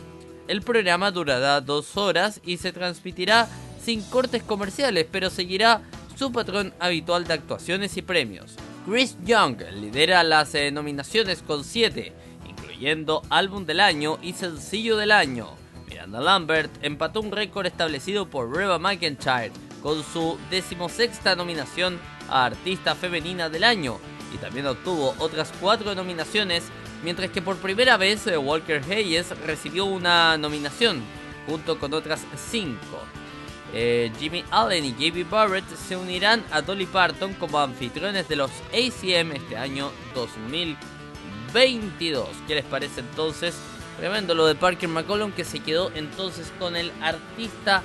El 0.47 0.61
programa 0.61 1.11
durará 1.11 1.63
dos 1.63 1.97
horas 1.97 2.43
y 2.45 2.59
se 2.59 2.73
transmitirá 2.73 3.49
sin 3.83 4.03
cortes 4.03 4.43
comerciales, 4.43 5.07
pero 5.11 5.31
seguirá 5.31 5.81
su 6.17 6.33
patrón 6.33 6.75
habitual 6.81 7.27
de 7.27 7.33
actuaciones 7.33 7.97
y 7.97 8.03
premios. 8.03 8.57
Chris 8.87 9.17
Young 9.25 9.63
lidera 9.75 10.23
las 10.23 10.53
nominaciones 10.73 11.43
con 11.43 11.65
7, 11.65 12.13
incluyendo 12.81 13.21
Álbum 13.29 13.67
del 13.67 13.79
Año 13.79 14.19
y 14.23 14.33
Sencillo 14.33 14.97
del 14.97 15.11
Año. 15.11 15.49
Miranda 15.87 16.19
Lambert 16.19 16.73
empató 16.81 17.21
un 17.21 17.31
récord 17.31 17.67
establecido 17.67 18.27
por 18.27 18.57
Reba 18.57 18.79
McIntyre 18.79 19.53
con 19.83 20.03
su 20.03 20.39
decimosexta 20.51 21.37
nominación 21.37 21.99
a 22.31 22.47
Artista 22.47 22.95
Femenina 22.95 23.51
del 23.51 23.65
Año 23.65 23.99
y 24.35 24.39
también 24.39 24.67
obtuvo 24.67 25.15
otras 25.19 25.53
cuatro 25.61 25.95
nominaciones, 25.95 26.65
mientras 27.05 27.29
que 27.29 27.43
por 27.43 27.59
primera 27.59 27.99
vez 27.99 28.27
eh, 28.27 28.39
Walker 28.39 28.83
Hayes 28.91 29.39
recibió 29.41 29.85
una 29.85 30.39
nominación 30.39 31.03
junto 31.47 31.79
con 31.79 31.93
otras 31.93 32.25
cinco. 32.51 32.99
Eh, 33.75 34.11
Jimmy 34.19 34.43
Allen 34.51 34.87
y 34.87 34.93
J.B. 34.93 35.25
Barrett 35.25 35.69
se 35.77 35.97
unirán 35.97 36.43
a 36.51 36.63
Dolly 36.63 36.87
Parton 36.87 37.35
como 37.35 37.59
anfitriones 37.59 38.27
de 38.27 38.37
los 38.37 38.51
ACM 38.73 39.33
este 39.33 39.59
año 39.59 39.91
2022. 41.53 42.29
¿Qué 42.47 42.55
les 42.55 42.65
parece 42.65 43.01
entonces? 43.01 43.55
Tremendo 43.99 44.35
lo 44.35 44.47
de 44.47 44.55
Parker 44.55 44.89
McCollum 44.89 45.33
que 45.33 45.45
se 45.45 45.61
quedó 45.61 45.91
entonces 45.95 46.53
con 46.59 46.77
el 46.77 46.93
artista, 47.03 47.83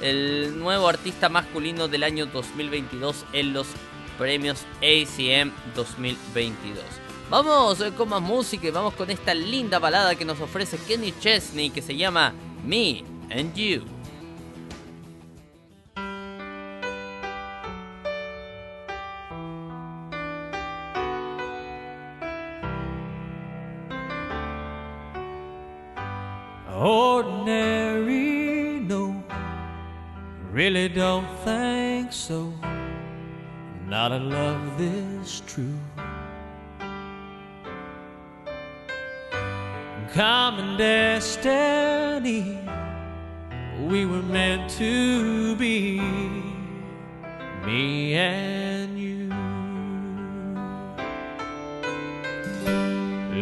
el 0.00 0.58
nuevo 0.58 0.88
artista 0.88 1.28
masculino 1.28 1.88
del 1.88 2.04
año 2.04 2.26
2022 2.26 3.24
en 3.32 3.52
los 3.52 3.66
premios 4.18 4.64
ACM 4.78 5.52
2022. 5.74 6.84
Vamos 7.30 7.80
eh, 7.80 7.92
con 7.96 8.08
más 8.10 8.22
música 8.22 8.68
y 8.68 8.70
vamos 8.70 8.94
con 8.94 9.10
esta 9.10 9.34
linda 9.34 9.78
balada 9.78 10.14
que 10.14 10.24
nos 10.24 10.40
ofrece 10.40 10.78
Kenny 10.78 11.12
Chesney 11.18 11.70
que 11.70 11.82
se 11.82 11.96
llama 11.96 12.32
Me 12.64 13.02
and 13.30 13.54
You. 13.54 13.95
ordinary. 26.86 28.78
No, 28.80 29.22
really 30.52 30.88
don't 30.88 31.26
think 31.44 32.12
so. 32.12 32.52
Not 33.88 34.12
a 34.12 34.18
love 34.18 34.78
this 34.78 35.42
true. 35.46 35.78
Common 40.14 40.78
destiny, 40.78 42.58
we 43.80 44.06
were 44.06 44.22
meant 44.22 44.70
to 44.70 45.56
be, 45.56 46.00
me 47.66 48.14
and 48.14 48.98
you. 48.98 49.28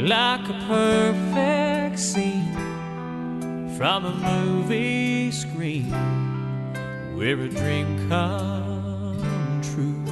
Like 0.09 0.48
a 0.48 0.59
perfect 0.66 1.98
scene 2.00 2.54
from 3.85 4.07
a 4.07 4.14
movie 4.14 5.31
screen 5.31 5.90
where 7.14 7.38
a 7.38 7.49
dream 7.51 8.09
come 8.09 9.61
true. 9.61 10.03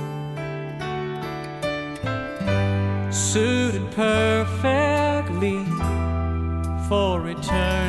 Suited 3.10 3.90
perfectly 3.92 5.64
for 6.86 7.22
return. 7.22 7.81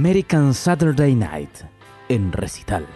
American 0.00 0.54
Saturday 0.54 1.14
Night 1.14 1.62
en 2.08 2.32
recital. 2.32 2.86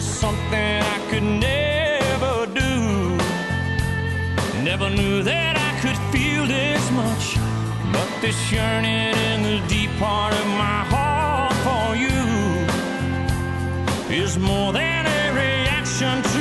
something 0.00 0.82
I 0.82 0.98
could 1.10 1.22
never 1.22 2.46
do. 2.54 3.16
Never 4.64 4.90
knew 4.90 5.22
that 5.22 5.54
I 5.56 5.80
could 5.80 5.98
feel 6.12 6.46
this 6.46 6.90
much 6.90 7.47
this 8.20 8.50
yearning 8.50 9.14
in 9.32 9.42
the 9.44 9.62
deep 9.68 9.90
part 9.98 10.32
of 10.34 10.46
my 10.46 10.82
heart 10.90 11.52
for 11.66 11.94
you 11.94 12.08
is 14.10 14.36
more 14.38 14.72
than 14.72 15.06
a 15.06 15.32
reaction 15.34 16.22
to 16.22 16.37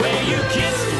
The 0.00 0.04
way 0.04 0.30
you 0.30 0.38
kiss, 0.48 0.99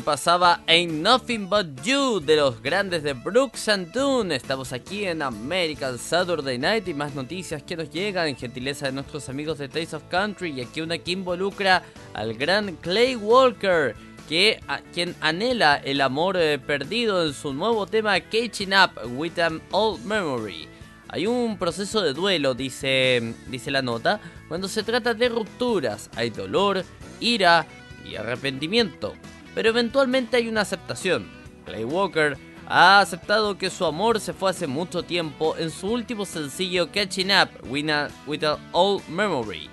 pasaba 0.00 0.62
Ain't 0.66 0.92
Nothing 0.92 1.48
But 1.48 1.82
You 1.82 2.20
de 2.20 2.36
los 2.36 2.60
grandes 2.62 3.02
de 3.02 3.14
Brooks 3.14 3.68
and 3.68 3.92
Dunn. 3.92 4.32
Estamos 4.32 4.72
aquí 4.72 5.04
en 5.04 5.22
American 5.22 5.98
Saturday 5.98 6.58
Night 6.58 6.86
y 6.88 6.94
más 6.94 7.14
noticias 7.14 7.62
que 7.62 7.76
nos 7.76 7.90
llegan 7.90 8.28
en 8.28 8.36
gentileza 8.36 8.86
de 8.86 8.92
nuestros 8.92 9.28
amigos 9.28 9.58
de 9.58 9.68
Taste 9.68 9.96
of 9.96 10.02
Country. 10.10 10.50
Y 10.50 10.60
aquí 10.60 10.80
una 10.80 10.98
que 10.98 11.12
involucra 11.12 11.82
al 12.12 12.34
gran 12.34 12.76
Clay 12.76 13.16
Walker, 13.16 13.96
que, 14.28 14.60
quien 14.92 15.16
anhela 15.20 15.76
el 15.76 16.00
amor 16.00 16.36
eh, 16.36 16.58
perdido 16.58 17.26
en 17.26 17.32
su 17.32 17.54
nuevo 17.54 17.86
tema 17.86 18.20
Catching 18.20 18.74
Up 18.74 18.90
with 19.16 19.38
an 19.38 19.62
Old 19.70 20.04
Memory. 20.04 20.68
Hay 21.08 21.26
un 21.26 21.56
proceso 21.56 22.02
de 22.02 22.12
duelo, 22.12 22.52
dice, 22.52 23.34
dice 23.46 23.70
la 23.70 23.80
nota, 23.80 24.20
cuando 24.48 24.68
se 24.68 24.82
trata 24.82 25.14
de 25.14 25.30
rupturas. 25.30 26.10
Hay 26.14 26.30
dolor, 26.30 26.84
ira 27.20 27.66
y 28.04 28.16
arrepentimiento. 28.16 29.14
Pero 29.58 29.70
eventualmente 29.70 30.36
hay 30.36 30.46
una 30.46 30.60
aceptación. 30.60 31.26
Clay 31.64 31.82
Walker 31.82 32.38
ha 32.68 33.00
aceptado 33.00 33.58
que 33.58 33.70
su 33.70 33.84
amor 33.86 34.20
se 34.20 34.32
fue 34.32 34.50
hace 34.50 34.68
mucho 34.68 35.02
tiempo 35.02 35.56
en 35.56 35.72
su 35.72 35.88
último 35.88 36.26
sencillo 36.26 36.92
Catching 36.92 37.32
Up 37.32 37.68
with, 37.68 37.90
an 38.44 38.60
Old 38.70 39.08
Memory. 39.08 39.68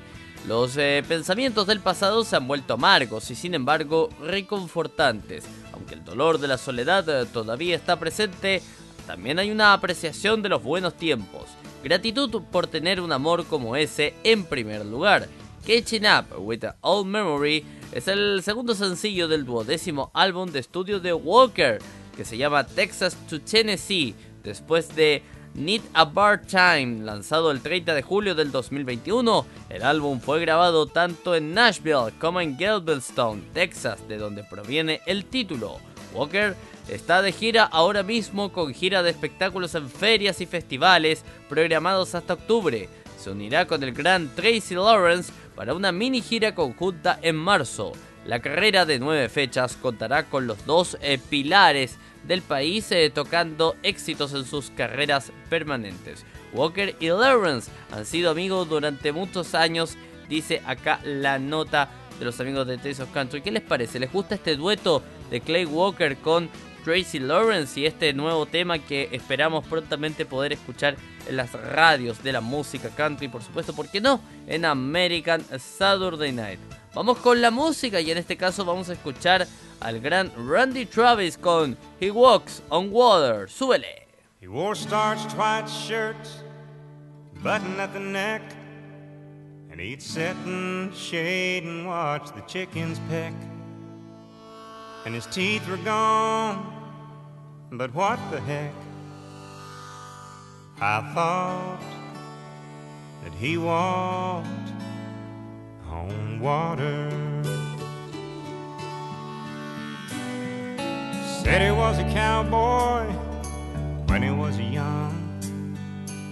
Los 0.48 0.76
eh, 0.78 1.04
pensamientos 1.08 1.68
del 1.68 1.82
pasado 1.82 2.24
se 2.24 2.36
han 2.36 2.48
vuelto 2.48 2.74
amargos 2.74 3.30
y 3.30 3.36
sin 3.36 3.54
embargo 3.54 4.10
reconfortantes. 4.20 5.44
Aunque 5.72 5.94
el 5.94 6.04
dolor 6.04 6.40
de 6.40 6.48
la 6.48 6.58
soledad 6.58 7.08
eh, 7.08 7.28
todavía 7.32 7.76
está 7.76 8.00
presente, 8.00 8.64
también 9.06 9.38
hay 9.38 9.52
una 9.52 9.74
apreciación 9.74 10.42
de 10.42 10.50
los 10.50 10.64
buenos 10.64 10.96
tiempos. 10.96 11.44
Gratitud 11.84 12.42
por 12.52 12.66
tener 12.66 13.00
un 13.00 13.12
amor 13.12 13.46
como 13.46 13.76
ese 13.76 14.16
en 14.24 14.46
primer 14.46 14.84
lugar. 14.84 15.30
Catching 15.64 16.06
Up 16.08 16.26
with 16.40 16.64
an 16.64 16.74
Old 16.82 17.06
Memory 17.06 17.64
es 17.96 18.10
el 18.10 18.44
segundo 18.44 18.76
sencillo 18.76 19.30
del 19.30 19.46
duodécimo 19.46 20.12
álbum 20.14 20.52
de 20.52 20.60
estudio 20.60 21.00
de 21.00 21.14
Walker, 21.14 21.80
que 22.18 22.26
se 22.26 22.38
llama 22.38 22.68
Texas 22.68 23.16
to 23.30 23.40
Tennessee, 23.40 24.14
después 24.44 24.94
de 24.98 25.24
Need 25.54 25.82
a 25.94 26.04
Bar 26.04 26.42
Time, 26.42 27.06
lanzado 27.06 27.52
el 27.52 27.62
30 27.62 27.94
de 27.94 28.02
julio 28.02 28.36
del 28.36 28.52
2021. 28.52 29.46
El 29.70 29.84
álbum 29.84 30.20
fue 30.20 30.42
grabado 30.42 30.88
tanto 30.88 31.36
en 31.36 31.54
Nashville 31.54 32.12
como 32.20 32.42
en 32.42 32.58
Galveston, 32.58 33.42
Texas, 33.54 34.06
de 34.10 34.18
donde 34.18 34.44
proviene 34.44 35.00
el 35.06 35.24
título. 35.24 35.80
Walker 36.14 36.54
está 36.90 37.22
de 37.22 37.32
gira 37.32 37.64
ahora 37.64 38.04
mismo 38.04 38.52
con 38.52 38.74
gira 38.74 39.04
de 39.04 39.12
espectáculos 39.12 39.74
en 39.74 39.90
ferias 39.90 40.42
y 40.42 40.46
festivales 40.46 41.24
programados 41.48 42.14
hasta 42.14 42.34
octubre. 42.34 42.90
Se 43.18 43.30
unirá 43.32 43.66
con 43.66 43.82
el 43.84 43.94
gran 43.94 44.28
Tracy 44.36 44.76
Lawrence 44.76 45.32
para 45.56 45.74
una 45.74 45.92
mini 45.92 46.22
gira 46.22 46.54
conjunta 46.54 47.20
en 47.22 47.36
marzo. 47.36 47.94
La 48.26 48.40
carrera 48.40 48.86
de 48.86 49.00
nueve 49.00 49.30
fechas 49.30 49.78
contará 49.80 50.24
con 50.24 50.48
los 50.48 50.66
dos 50.66 50.98
eh, 51.02 51.20
pilares 51.30 51.98
del 52.24 52.42
país 52.42 52.92
eh, 52.92 53.12
tocando 53.14 53.76
éxitos 53.84 54.34
en 54.34 54.46
sus 54.46 54.72
carreras 54.72 55.32
permanentes. 55.50 56.26
Walker 56.54 56.96
y 57.00 57.08
Lawrence 57.08 57.72
han 57.92 58.06
sido 58.06 58.32
amigos 58.32 58.68
durante 58.68 59.12
muchos 59.12 59.54
años, 59.54 59.98
dice 60.28 60.62
acá 60.66 61.00
la 61.04 61.38
nota 61.38 61.90
de 62.18 62.26
los 62.26 62.40
amigos 62.40 62.66
de 62.66 62.78
Taste 62.78 63.04
of 63.04 63.12
Country. 63.12 63.42
¿Qué 63.42 63.52
les 63.52 63.64
parece? 63.64 64.00
¿Les 64.00 64.12
gusta 64.12 64.36
este 64.36 64.56
dueto 64.56 65.04
de 65.30 65.42
Clay 65.42 65.66
Walker 65.66 66.18
con 66.18 66.50
Tracy 66.86 67.18
Lawrence 67.18 67.80
y 67.80 67.88
este 67.88 68.14
nuevo 68.14 68.46
tema 68.46 68.78
que 68.78 69.10
esperamos 69.12 69.66
prontamente 69.66 70.24
poder 70.24 70.54
escuchar 70.54 70.96
en 71.28 71.36
las 71.36 71.52
radios 71.52 72.22
de 72.22 72.32
la 72.32 72.42
música 72.42 72.90
country, 72.90 73.28
por 73.28 73.42
supuesto, 73.42 73.74
¿por 73.74 73.90
qué 73.90 74.00
no? 74.00 74.22
En 74.46 74.66
American 74.66 75.44
Saturday 75.60 76.32
Night. 76.32 76.60
Vamos 76.94 77.18
con 77.18 77.42
la 77.42 77.50
música 77.50 78.00
y 78.00 78.12
en 78.12 78.20
este 78.20 78.38
caso 78.38 78.64
vamos 78.64 78.90
a 78.90 78.94
escuchar 78.94 79.48
al 79.80 80.00
gran 80.00 80.32
Randy 80.38 80.86
Travis 80.86 81.40
con 81.40 81.76
He 82.00 82.12
Walks 82.12 82.62
on 82.70 82.90
Water. 82.92 83.50
Súbele. 83.50 84.06
He 84.40 84.48
wore 84.48 84.76
starched 84.76 85.36
white 85.36 85.68
shirts, 85.68 86.44
button 87.42 87.80
at 87.80 87.94
the 87.94 88.00
neck, 88.00 88.44
and 89.72 89.82
he'd 89.82 90.04
sit 90.04 90.36
in 90.46 90.92
shade 90.94 91.64
and 91.64 91.88
watch 91.88 92.32
the 92.36 92.42
chickens 92.42 93.00
peck. 93.10 93.34
And 95.06 95.16
his 95.16 95.26
teeth 95.28 95.68
were 95.68 95.84
gone, 95.84 96.75
but 97.78 97.94
what 97.94 98.20
the 98.32 98.40
heck? 98.40 98.74
I 100.80 101.02
thought 101.14 101.82
that 103.24 103.34
he 103.34 103.58
walked 103.58 104.48
on 105.90 106.40
water. 106.40 107.10
Said 111.44 111.62
he 111.62 111.72
was 111.72 112.00
a 112.00 112.04
cowboy 112.14 113.06
when 114.08 114.22
he 114.24 114.32
was 114.32 114.60
young. 114.60 115.78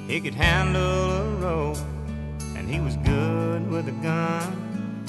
He 0.08 0.19
could 0.21 0.36
handle 0.36 1.12
a 1.12 1.36
rope, 1.36 1.77
and 2.56 2.69
he 2.69 2.79
was 2.79 2.95
good 2.97 3.69
with 3.69 3.88
a 3.88 3.97
gun. 4.03 5.06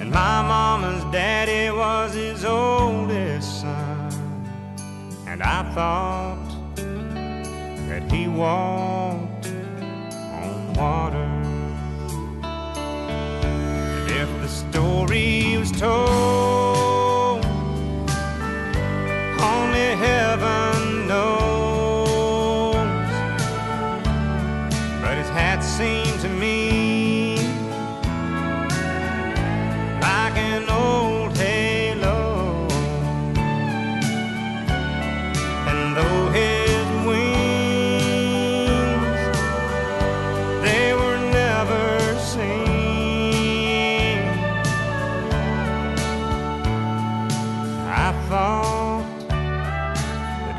And 0.00 0.10
my 0.10 0.42
mama's 0.42 1.04
daddy 1.12 1.70
was 1.70 2.14
his 2.14 2.44
oldest 2.44 3.60
son. 3.60 3.93
And 5.34 5.42
I 5.42 5.64
thought 5.74 6.76
that 6.76 8.02
he 8.12 8.28
walked 8.28 9.48
on 9.48 10.72
water. 10.74 11.28
And 13.98 14.10
if 14.12 14.28
the 14.42 14.46
story 14.46 15.56
was 15.58 15.72
told, 15.72 17.44
only 19.40 19.96
heaven 20.06 21.08
knows. 21.08 21.43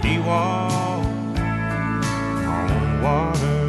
empty 0.05 0.19
wall 0.19 1.01
on 2.47 3.01
water. 3.01 3.61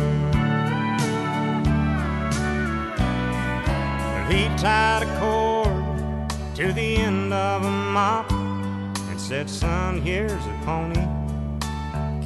He 4.29 4.49
tied 4.59 5.03
a 5.03 5.18
cord 5.18 6.31
to 6.57 6.72
the 6.72 6.96
end 6.96 7.33
of 7.33 7.64
a 7.64 7.70
mop 7.70 8.31
and 8.33 9.20
said, 9.20 9.49
Son, 9.49 10.01
here's 10.01 10.33
a 10.33 10.61
pony, 10.64 11.07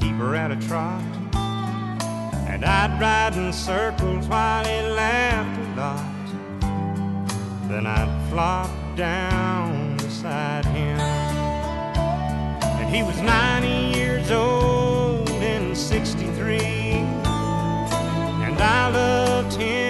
keep 0.00 0.16
her 0.16 0.34
at 0.34 0.50
a 0.50 0.56
trot. 0.56 1.02
And 2.48 2.64
I'd 2.64 3.00
ride 3.00 3.36
in 3.36 3.52
circles 3.52 4.26
while 4.26 4.64
he 4.64 4.82
laughed 4.90 5.60
a 5.60 5.80
lot. 5.80 7.68
Then 7.68 7.86
I'd 7.86 8.30
flop 8.30 8.70
down 8.96 9.96
beside 9.98 10.64
him. 10.64 11.09
He 12.90 13.04
was 13.04 13.20
90 13.20 13.96
years 13.96 14.32
old 14.32 15.30
in 15.30 15.76
63, 15.76 16.58
and 16.58 18.60
I 18.60 18.90
loved 18.90 19.54
him. 19.54 19.89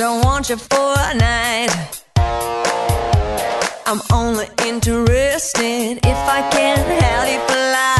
don't 0.00 0.24
want 0.24 0.48
you 0.48 0.56
for 0.56 0.94
a 0.96 1.14
night. 1.14 2.02
I'm 3.84 4.00
only 4.10 4.46
interested 4.66 5.98
if 6.02 6.20
I 6.36 6.40
can 6.50 6.78
help 6.78 7.28
you 7.30 7.40
fly. 7.54 7.99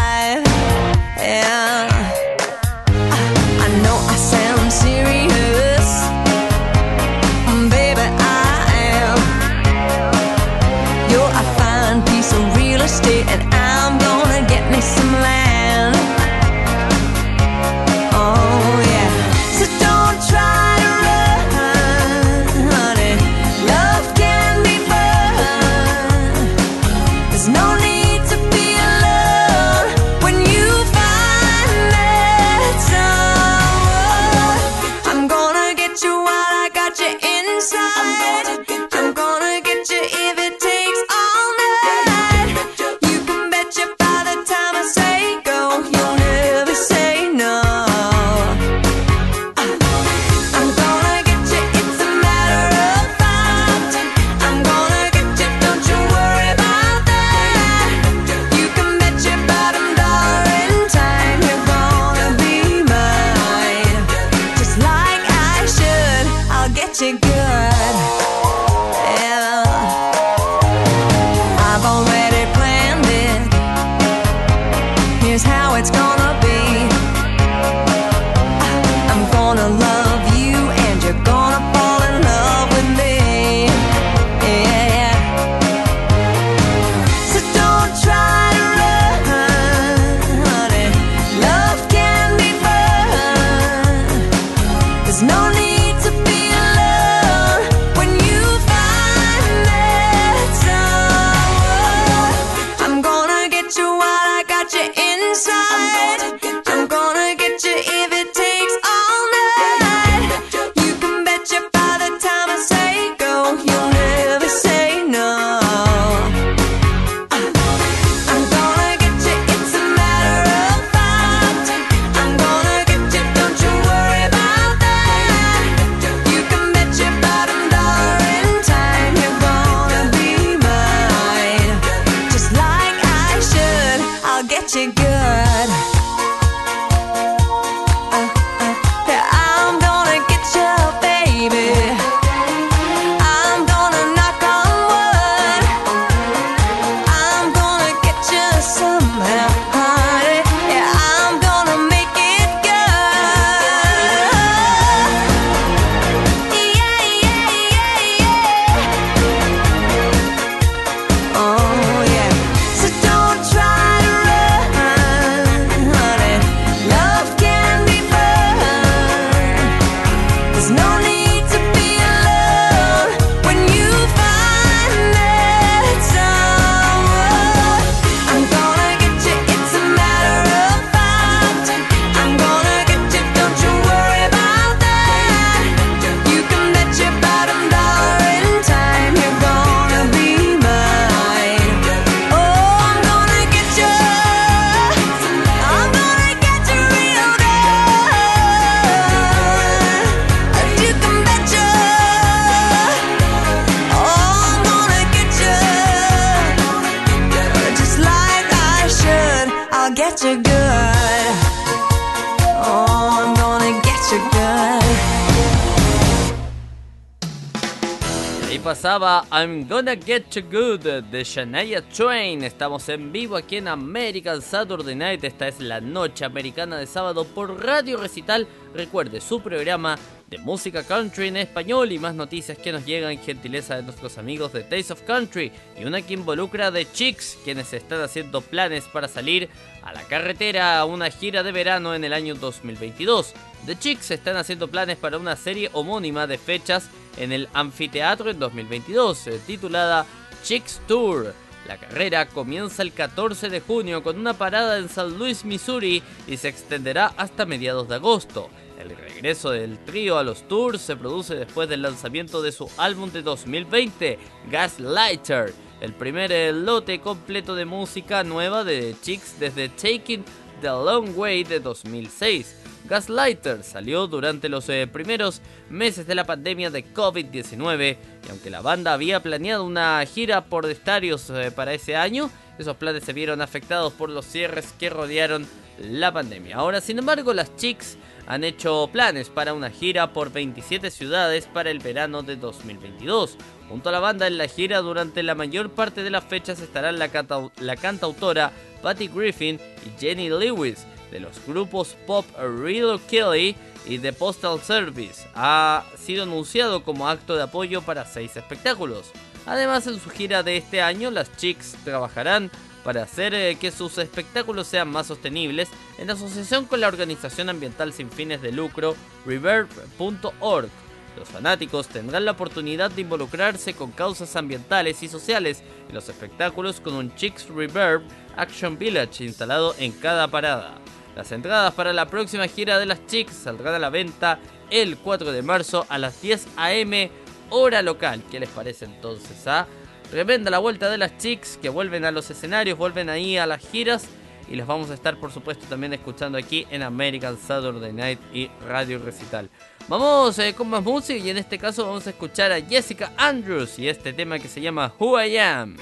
I'm 219.02 219.66
Gonna 219.66 219.96
Get 219.96 220.30
You 220.34 220.42
Good 220.42 221.04
de 221.10 221.24
Shania 221.24 221.80
Twain. 221.80 222.44
Estamos 222.44 222.86
en 222.90 223.10
vivo 223.10 223.36
aquí 223.36 223.56
en 223.56 223.68
American 223.68 224.42
Saturday 224.42 224.94
Night. 224.94 225.24
Esta 225.24 225.48
es 225.48 225.58
la 225.58 225.80
noche 225.80 226.26
americana 226.26 226.76
de 226.76 226.86
sábado 226.86 227.24
por 227.24 227.64
Radio 227.64 227.96
Recital. 227.96 228.46
Recuerde 228.74 229.22
su 229.22 229.40
programa 229.40 229.96
de 230.30 230.38
música 230.38 230.84
country 230.84 231.26
en 231.26 231.36
español 231.36 231.90
y 231.90 231.98
más 231.98 232.14
noticias 232.14 232.56
que 232.56 232.70
nos 232.70 232.86
llegan 232.86 233.18
gentileza 233.18 233.74
de 233.74 233.82
nuestros 233.82 234.16
amigos 234.16 234.52
de 234.52 234.62
Taste 234.62 234.92
of 234.92 235.02
Country 235.02 235.50
y 235.76 235.84
una 235.84 236.02
que 236.02 236.14
involucra 236.14 236.70
de 236.70 236.90
Chicks 236.90 237.36
quienes 237.42 237.72
están 237.72 238.00
haciendo 238.00 238.40
planes 238.40 238.84
para 238.84 239.08
salir 239.08 239.48
a 239.82 239.92
la 239.92 240.02
carretera 240.04 240.78
a 240.78 240.84
una 240.84 241.10
gira 241.10 241.42
de 241.42 241.50
verano 241.50 241.96
en 241.96 242.04
el 242.04 242.12
año 242.12 242.36
2022. 242.36 243.34
The 243.66 243.76
Chicks 243.76 244.12
están 244.12 244.36
haciendo 244.36 244.68
planes 244.68 244.98
para 244.98 245.18
una 245.18 245.34
serie 245.34 245.68
homónima 245.72 246.28
de 246.28 246.38
fechas 246.38 246.88
en 247.16 247.32
el 247.32 247.48
anfiteatro 247.52 248.30
en 248.30 248.38
2022 248.38 249.26
eh, 249.26 249.40
titulada 249.44 250.06
Chicks 250.44 250.80
Tour. 250.86 251.34
La 251.66 251.76
carrera 251.76 252.26
comienza 252.26 252.82
el 252.82 252.92
14 252.92 253.48
de 253.48 253.60
junio 253.60 254.02
con 254.02 254.18
una 254.18 254.34
parada 254.34 254.78
en 254.78 254.88
San 254.88 255.18
Luis, 255.18 255.44
Missouri 255.44 256.02
y 256.28 256.36
se 256.36 256.48
extenderá 256.48 257.12
hasta 257.16 257.46
mediados 257.46 257.88
de 257.88 257.96
agosto. 257.96 258.48
El 258.80 258.96
regreso 258.96 259.50
del 259.50 259.78
trío 259.78 260.16
a 260.16 260.22
los 260.22 260.48
tours 260.48 260.80
se 260.80 260.96
produce 260.96 261.34
después 261.34 261.68
del 261.68 261.82
lanzamiento 261.82 262.40
de 262.40 262.50
su 262.50 262.70
álbum 262.78 263.10
de 263.10 263.20
2020, 263.20 264.18
Gaslighter, 264.50 265.52
el 265.82 265.92
primer 265.92 266.54
lote 266.54 266.98
completo 267.00 267.54
de 267.54 267.66
música 267.66 268.24
nueva 268.24 268.64
de 268.64 268.96
Chicks 269.02 269.38
desde 269.38 269.68
Taking 269.68 270.24
the 270.62 270.68
Long 270.68 271.10
Way 271.14 271.44
de 271.44 271.60
2006. 271.60 272.56
Gaslighter 272.88 273.62
salió 273.62 274.06
durante 274.06 274.48
los 274.48 274.66
eh, 274.70 274.88
primeros 274.90 275.42
meses 275.68 276.06
de 276.06 276.14
la 276.14 276.24
pandemia 276.24 276.70
de 276.70 276.84
COVID-19 276.94 277.96
y 278.26 278.30
aunque 278.30 278.48
la 278.48 278.62
banda 278.62 278.94
había 278.94 279.22
planeado 279.22 279.64
una 279.64 280.02
gira 280.06 280.46
por 280.46 280.64
estadios 280.64 281.28
eh, 281.28 281.50
para 281.50 281.74
ese 281.74 281.96
año, 281.96 282.30
esos 282.58 282.76
planes 282.76 283.04
se 283.04 283.12
vieron 283.12 283.42
afectados 283.42 283.92
por 283.92 284.08
los 284.08 284.24
cierres 284.24 284.72
que 284.78 284.88
rodearon 284.88 285.46
la 285.78 286.12
pandemia. 286.12 286.56
Ahora, 286.56 286.80
sin 286.80 286.98
embargo, 286.98 287.32
las 287.32 287.54
Chicks 287.56 287.96
han 288.30 288.44
hecho 288.44 288.88
planes 288.92 289.28
para 289.28 289.54
una 289.54 289.70
gira 289.70 290.12
por 290.12 290.30
27 290.30 290.92
ciudades 290.92 291.46
para 291.46 291.68
el 291.72 291.80
verano 291.80 292.22
de 292.22 292.36
2022. 292.36 293.36
Junto 293.68 293.88
a 293.88 293.92
la 293.92 293.98
banda 293.98 294.28
en 294.28 294.38
la 294.38 294.46
gira 294.46 294.78
durante 294.82 295.24
la 295.24 295.34
mayor 295.34 295.70
parte 295.70 296.04
de 296.04 296.10
las 296.10 296.22
fechas 296.22 296.60
estarán 296.60 297.00
la, 297.00 297.08
canta- 297.08 297.50
la 297.58 297.74
cantautora 297.74 298.52
Patty 298.82 299.08
Griffin 299.08 299.58
y 299.84 300.00
Jenny 300.00 300.28
Lewis 300.28 300.86
de 301.10 301.18
los 301.18 301.44
grupos 301.44 301.96
pop 302.06 302.24
Riddle 302.38 303.00
Kelly 303.10 303.56
y 303.84 303.98
The 303.98 304.12
Postal 304.12 304.60
Service. 304.60 305.26
Ha 305.34 305.84
sido 305.98 306.22
anunciado 306.22 306.84
como 306.84 307.08
acto 307.08 307.34
de 307.34 307.42
apoyo 307.42 307.82
para 307.82 308.04
seis 308.06 308.36
espectáculos. 308.36 309.10
Además, 309.44 309.88
en 309.88 309.98
su 309.98 310.08
gira 310.08 310.44
de 310.44 310.56
este 310.56 310.82
año, 310.82 311.10
las 311.10 311.36
Chicks 311.36 311.74
trabajarán 311.82 312.48
para 312.84 313.02
hacer 313.02 313.34
eh, 313.34 313.56
que 313.60 313.70
sus 313.70 313.98
espectáculos 313.98 314.66
sean 314.66 314.90
más 314.90 315.06
sostenibles 315.06 315.68
en 315.98 316.10
asociación 316.10 316.64
con 316.64 316.80
la 316.80 316.88
organización 316.88 317.48
ambiental 317.48 317.92
sin 317.92 318.10
fines 318.10 318.42
de 318.42 318.52
lucro 318.52 318.96
Reverb.org. 319.26 320.68
Los 321.16 321.28
fanáticos 321.28 321.88
tendrán 321.88 322.24
la 322.24 322.32
oportunidad 322.32 322.90
de 322.90 323.02
involucrarse 323.02 323.74
con 323.74 323.90
causas 323.90 324.36
ambientales 324.36 325.02
y 325.02 325.08
sociales 325.08 325.62
en 325.88 325.94
los 325.94 326.08
espectáculos 326.08 326.80
con 326.80 326.94
un 326.94 327.14
Chicks 327.14 327.48
Reverb 327.48 328.02
Action 328.36 328.78
Village 328.78 329.24
instalado 329.24 329.74
en 329.78 329.92
cada 329.92 330.28
parada. 330.28 330.78
Las 331.16 331.32
entradas 331.32 331.74
para 331.74 331.92
la 331.92 332.06
próxima 332.06 332.46
gira 332.46 332.78
de 332.78 332.86
las 332.86 333.04
Chicks 333.06 333.34
saldrán 333.34 333.74
a 333.74 333.78
la 333.78 333.90
venta 333.90 334.38
el 334.70 334.96
4 334.96 335.32
de 335.32 335.42
marzo 335.42 335.84
a 335.88 335.98
las 335.98 336.22
10 336.22 336.46
am 336.56 337.10
hora 337.50 337.82
local. 337.82 338.22
¿Qué 338.30 338.38
les 338.38 338.48
parece 338.48 338.84
entonces? 338.84 339.46
Ah? 339.46 339.66
Tremenda 340.10 340.50
la 340.50 340.58
vuelta 340.58 340.90
de 340.90 340.98
las 340.98 341.16
Chicks 341.18 341.56
que 341.62 341.68
vuelven 341.68 342.04
a 342.04 342.10
los 342.10 342.28
escenarios, 342.30 342.76
vuelven 342.76 343.08
ahí 343.08 343.36
a 343.36 343.46
las 343.46 343.60
giras 343.60 344.08
y 344.48 344.56
las 344.56 344.66
vamos 344.66 344.90
a 344.90 344.94
estar 344.94 345.16
por 345.18 345.30
supuesto 345.30 345.66
también 345.68 345.92
escuchando 345.92 346.36
aquí 346.36 346.66
en 346.70 346.82
American 346.82 347.38
Saturday 347.38 347.92
Night 347.92 348.18
y 348.34 348.50
Radio 348.66 348.98
Recital. 348.98 349.48
Vamos 349.86 350.36
eh, 350.40 350.52
con 350.52 350.68
más 350.68 350.82
música 350.82 351.24
y 351.24 351.30
en 351.30 351.36
este 351.36 351.58
caso 351.58 351.86
vamos 351.86 352.06
a 352.08 352.10
escuchar 352.10 352.50
a 352.50 352.60
Jessica 352.60 353.12
Andrews 353.16 353.78
y 353.78 353.88
este 353.88 354.12
tema 354.12 354.40
que 354.40 354.48
se 354.48 354.60
llama 354.60 354.92
Who 354.98 355.22
I 355.22 355.38
Am. 355.38 355.76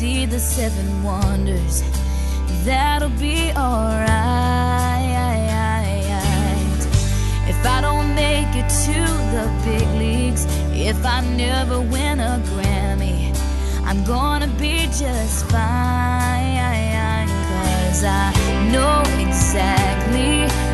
See 0.00 0.24
the 0.24 0.40
seven 0.40 1.04
wonders, 1.04 1.82
that'll 2.64 3.10
be 3.20 3.52
alright. 3.52 4.08
If 7.46 7.66
I 7.66 7.82
don't 7.82 8.14
make 8.14 8.48
it 8.62 8.70
to 8.86 8.98
the 9.34 9.44
big 9.62 9.86
leagues, 9.98 10.46
if 10.72 11.04
I 11.04 11.20
never 11.36 11.82
win 11.82 12.18
a 12.18 12.40
Grammy, 12.46 13.36
I'm 13.84 14.02
gonna 14.04 14.48
be 14.58 14.86
just 14.86 15.44
fine. 15.50 17.28
Cause 17.50 18.02
I 18.02 18.32
know 18.72 19.02
exactly 19.20 20.69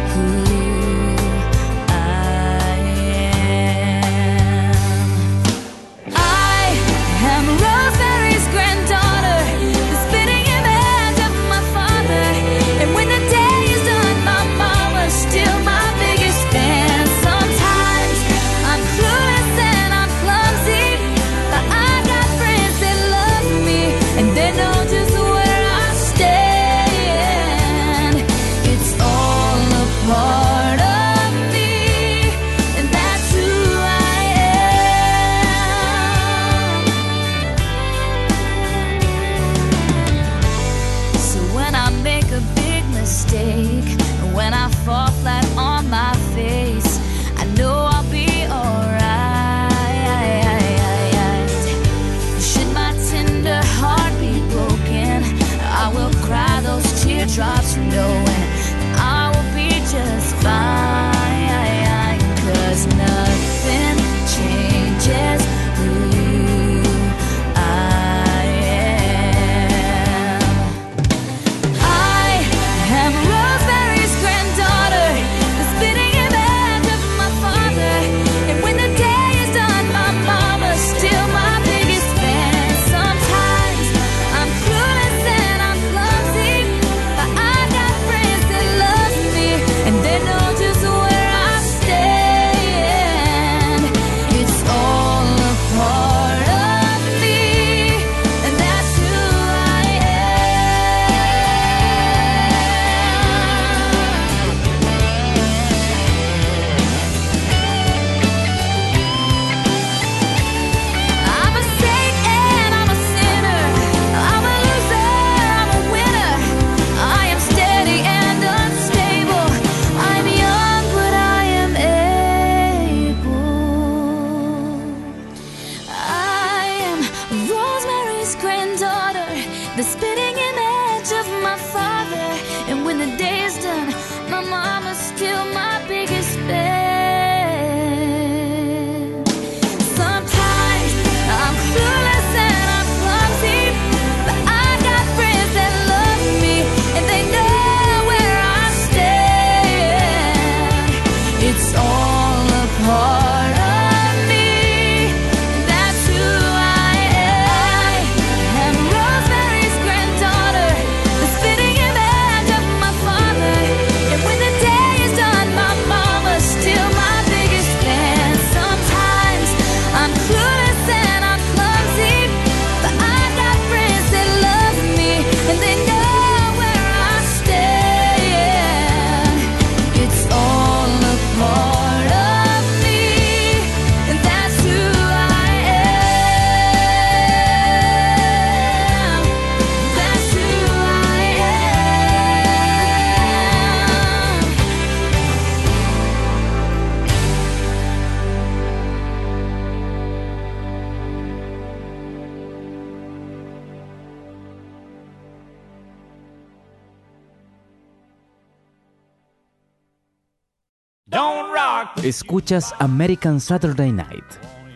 Escuchas 212.07 212.73
American 212.79 213.41
Saturday 213.41 213.91
Night 213.91 214.23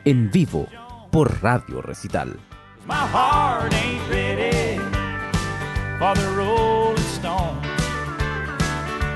en 0.05 0.33
vivo 0.33 0.67
por 1.13 1.41
Radio 1.41 1.81
Recital. 1.81 2.37
My 2.89 3.07
heart 3.07 3.73
ain't 3.73 4.03
ready 4.11 4.81
for 6.01 6.13
the 6.17 6.27
Rolling 6.35 6.99
Stone. 7.15 7.63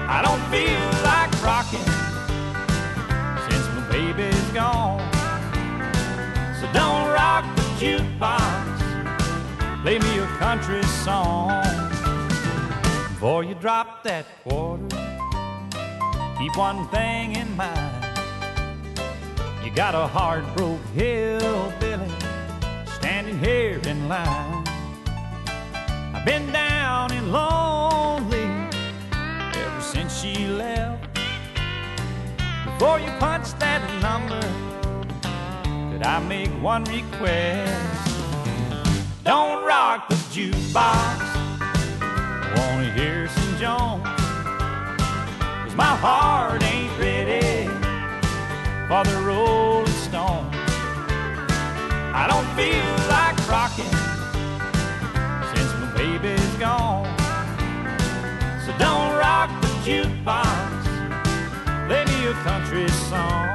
I 0.07 0.23
don't 0.23 0.41
feel 0.49 0.79
like 1.03 1.29
rocking 1.43 1.83
since 3.51 3.67
my 3.75 3.83
baby's 3.91 4.49
gone. 4.53 5.03
So 6.61 6.71
don't 6.73 7.11
rock 7.11 7.45
the 7.57 7.65
jukebox, 7.81 8.79
play 9.83 9.99
me 9.99 10.19
a 10.21 10.27
country 10.39 10.85
song. 11.03 11.65
Before 13.09 13.43
you 13.43 13.57
drop 13.57 14.05
that 14.05 14.25
quarter, 14.45 14.87
keep 16.39 16.57
one 16.57 16.87
thing 16.91 17.35
in 17.35 17.57
mind. 17.57 18.04
You 19.65 19.71
got 19.71 19.95
a 19.95 20.07
hard 20.07 20.45
broke 20.57 20.85
hillbilly 20.95 22.11
standing 22.97 23.39
here 23.39 23.81
in 23.87 24.09
line. 24.11 24.63
I've 26.15 26.27
been 26.27 26.53
down 26.53 27.11
and 27.13 27.33
lonely 27.33 28.45
ever 29.59 29.81
since 29.81 30.21
she 30.21 30.49
left. 30.49 31.03
Before 32.67 33.01
you 33.01 33.09
punch 33.19 33.55
that 33.59 33.81
number, 34.03 34.43
could 35.91 36.03
I 36.05 36.19
make 36.29 36.51
one 36.63 36.85
request? 36.85 38.11
Don't 39.25 39.65
rock 39.65 40.11
the 40.11 40.17
jukebox. 40.35 41.21
I 42.03 42.53
wanna 42.55 42.93
hear 42.93 43.29
some 43.29 43.59
Jones. 43.59 44.05
Cause 45.65 45.75
my 45.75 45.97
heart 45.97 46.64
for 48.95 49.03
the 49.11 49.21
Rolling 49.23 49.87
Stone. 50.07 50.49
I 52.15 52.27
don't 52.31 52.49
feel 52.55 52.91
like 53.09 53.37
rocking 53.49 53.97
since 55.51 55.71
my 55.81 55.91
baby's 55.97 56.55
gone. 56.61 57.05
So 58.65 58.71
don't 58.79 59.17
rock 59.19 59.51
the 59.63 59.69
jukebox, 59.85 60.85
play 61.89 62.05
me 62.05 62.27
a 62.29 62.35
country 62.45 62.89
song. 63.11 63.54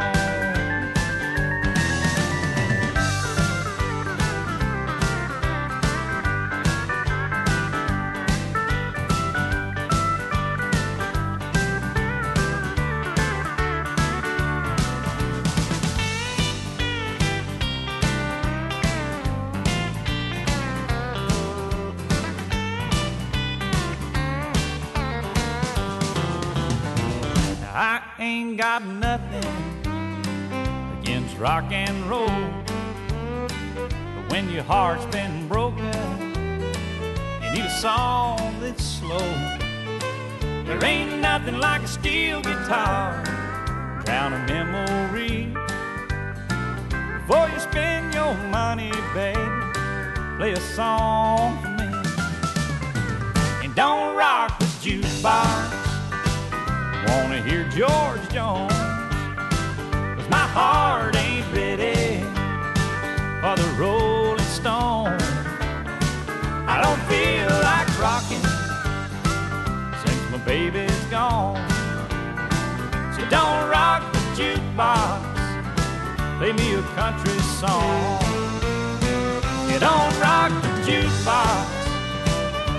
Ain't 28.29 28.57
got 28.57 28.85
nothing 28.85 29.43
against 31.01 31.35
rock 31.39 31.71
and 31.71 31.97
roll. 32.07 32.43
But 33.87 34.31
when 34.31 34.51
your 34.51 34.63
heart's 34.63 35.05
been 35.07 35.47
broken, 35.47 35.95
you 37.41 37.49
need 37.53 37.65
a 37.65 37.77
song 37.81 38.37
that's 38.61 38.83
slow. 38.83 39.29
There 40.67 40.83
ain't 40.85 41.21
nothing 41.21 41.57
like 41.57 41.81
a 41.81 41.87
steel 41.87 42.41
guitar, 42.41 43.23
drown 44.05 44.33
a 44.33 44.41
memory. 44.53 45.51
Before 47.17 47.49
you 47.49 47.59
spend 47.59 48.13
your 48.13 48.35
money, 48.59 48.91
baby, 49.15 49.39
play 50.37 50.51
a 50.53 50.61
song 50.77 51.57
for 51.63 51.69
me. 51.79 51.89
And 53.63 53.73
don't 53.73 54.15
rock 54.15 54.59
this 54.59 54.75
jukebox. 54.83 55.78
Wanna 57.07 57.41
hear 57.41 57.63
George 57.69 58.27
Jones? 58.29 58.73
My 60.29 60.45
heart 60.57 61.15
ain't 61.15 61.45
ready 61.53 62.21
for 63.41 63.55
the 63.55 63.69
Rolling 63.77 64.39
Stone. 64.45 65.17
I 66.67 66.81
don't 66.83 67.01
feel 67.09 67.49
like 67.69 67.87
rocking 67.99 68.45
since 70.03 70.31
my 70.31 70.37
baby's 70.45 71.05
gone. 71.05 71.57
So 73.15 73.21
don't 73.29 73.69
rock 73.69 74.01
the 74.13 74.19
jukebox, 74.37 75.21
play 76.37 76.51
me 76.51 76.75
a 76.75 76.81
country 76.95 77.39
song. 77.59 78.21
You 79.71 79.79
don't 79.79 80.13
rock 80.19 80.51
the 80.61 80.71
jukebox, 80.85 81.65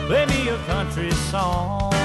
play 0.07 0.27
me 0.27 0.49
a 0.51 0.59
country 0.67 1.11
song. 1.31 2.00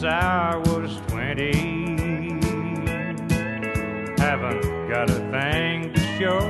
Since 0.00 0.12
I 0.12 0.56
was 0.56 0.96
20. 1.08 1.52
Haven't 4.18 4.88
got 4.88 5.10
a 5.10 5.20
thing 5.30 5.92
to 5.92 6.00
show 6.18 6.40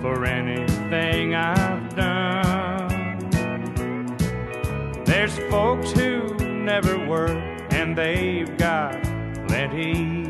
for 0.00 0.24
anything 0.24 1.36
I've 1.36 1.94
done. 1.94 3.28
There's 5.04 5.38
folks 5.50 5.92
who 5.92 6.34
never 6.38 6.98
work 7.06 7.38
and 7.70 7.96
they've 7.96 8.56
got 8.56 9.00
plenty. 9.46 10.24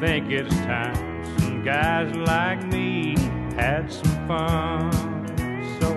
Think 0.00 0.30
it's 0.30 0.54
time 0.56 1.24
some 1.40 1.62
guys 1.62 2.14
like 2.16 2.64
me 2.68 3.16
had 3.56 3.92
some 3.92 4.26
fun. 4.26 4.92
So 5.78 5.88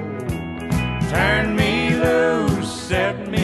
Turn 1.10 1.56
me 1.56 1.96
loose, 1.96 2.70
set 2.70 3.30
me. 3.30 3.41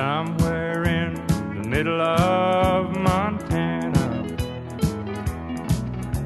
Somewhere 0.00 0.84
in 0.84 1.12
the 1.26 1.68
middle 1.68 2.00
of 2.00 2.96
Montana. 2.96 4.06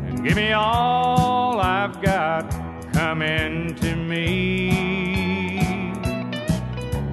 And 0.07 0.23
give 0.23 0.37
me 0.37 0.53
all 0.53 1.59
I've 1.59 2.01
got 2.01 2.49
coming 2.93 3.75
to 3.75 3.97
me. 3.97 5.59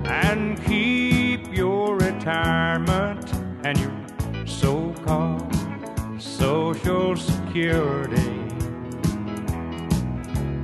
And 0.06 0.64
keep 0.64 1.52
your 1.52 1.98
retirement 1.98 3.34
and 3.64 3.80
your 3.80 3.92
so 4.46 4.94
called 5.04 5.52
Social 6.20 7.16
Security. 7.16 8.38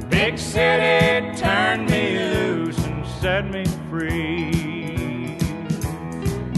Big 0.09 0.37
city, 0.37 1.35
turn 1.37 1.87
me 1.87 2.19
loose 2.19 2.77
and 2.85 3.03
set 3.19 3.49
me 3.49 3.65
free. 3.89 4.56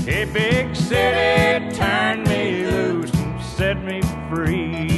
City, 0.10 1.70
turn 1.78 2.24
me 2.24 2.66
loose 2.66 3.12
set 3.56 3.78
me 3.78 4.02
free. 4.28 4.90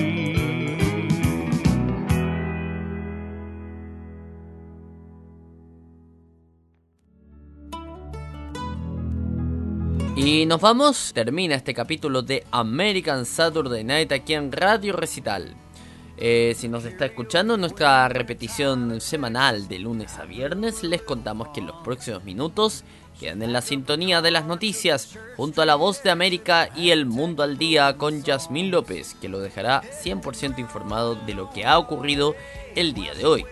Y 10.16 10.46
nos 10.46 10.62
vamos, 10.62 11.12
termina 11.14 11.56
este 11.56 11.74
capítulo 11.74 12.22
de 12.22 12.46
American 12.52 13.26
Saturday 13.26 13.84
Night 13.84 14.14
aquí 14.14 14.34
en 14.34 14.50
Radio 14.50 14.94
Recital. 14.94 15.54
Eh, 16.24 16.54
si 16.56 16.68
nos 16.68 16.86
está 16.86 17.06
escuchando 17.06 17.58
nuestra 17.58 18.08
repetición 18.08 19.02
semanal 19.02 19.68
de 19.68 19.80
lunes 19.80 20.20
a 20.20 20.26
viernes, 20.26 20.84
les 20.84 21.02
contamos 21.02 21.48
que 21.48 21.62
en 21.62 21.66
los 21.66 21.78
próximos 21.78 22.24
minutos 22.24 22.84
quedan 23.20 23.42
en 23.42 23.52
la 23.52 23.64
sintonía 23.64 24.22
de 24.22 24.30
las 24.30 24.46
noticias 24.46 25.18
junto 25.36 25.64
a 25.64 25.66
la 25.66 25.74
voz 25.74 26.04
de 26.04 26.12
América 26.12 26.70
y 26.76 26.92
el 26.92 27.08
mundo 27.08 27.42
al 27.42 27.58
día 27.58 27.98
con 27.98 28.22
Yasmín 28.22 28.70
López, 28.70 29.16
que 29.20 29.30
lo 29.30 29.40
dejará 29.40 29.82
100% 29.82 30.60
informado 30.60 31.16
de 31.16 31.34
lo 31.34 31.50
que 31.50 31.66
ha 31.66 31.80
ocurrido 31.80 32.36
el 32.76 32.94
día 32.94 33.16
de 33.16 33.26
hoy. 33.26 33.46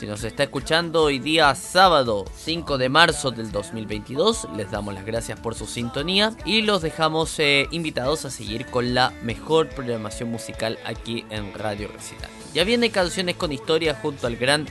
Si 0.00 0.06
nos 0.06 0.24
está 0.24 0.44
escuchando 0.44 1.02
hoy 1.02 1.18
día 1.18 1.54
sábado 1.54 2.24
5 2.34 2.78
de 2.78 2.88
marzo 2.88 3.32
del 3.32 3.52
2022, 3.52 4.48
les 4.56 4.70
damos 4.70 4.94
las 4.94 5.04
gracias 5.04 5.38
por 5.38 5.54
su 5.54 5.66
sintonía 5.66 6.32
y 6.46 6.62
los 6.62 6.80
dejamos 6.80 7.38
eh, 7.38 7.68
invitados 7.70 8.24
a 8.24 8.30
seguir 8.30 8.64
con 8.64 8.94
la 8.94 9.12
mejor 9.22 9.68
programación 9.68 10.30
musical 10.30 10.78
aquí 10.86 11.26
en 11.28 11.52
Radio 11.52 11.88
Recital. 11.88 12.30
Ya 12.54 12.64
viene 12.64 12.88
canciones 12.88 13.36
con 13.36 13.52
historia 13.52 13.94
junto 13.94 14.26
al 14.26 14.36
gran 14.36 14.66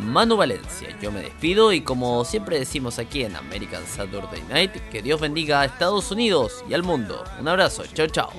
Manu 0.00 0.38
Valencia. 0.38 0.88
Yo 1.02 1.12
me 1.12 1.20
despido 1.20 1.74
y 1.74 1.82
como 1.82 2.24
siempre 2.24 2.58
decimos 2.58 2.98
aquí 2.98 3.24
en 3.24 3.36
American 3.36 3.86
Saturday 3.86 4.42
Night, 4.48 4.72
que 4.90 5.02
Dios 5.02 5.20
bendiga 5.20 5.60
a 5.60 5.66
Estados 5.66 6.10
Unidos 6.10 6.64
y 6.66 6.72
al 6.72 6.82
mundo. 6.82 7.22
Un 7.38 7.46
abrazo, 7.46 7.84
chao 7.92 8.06
chao. 8.06 8.30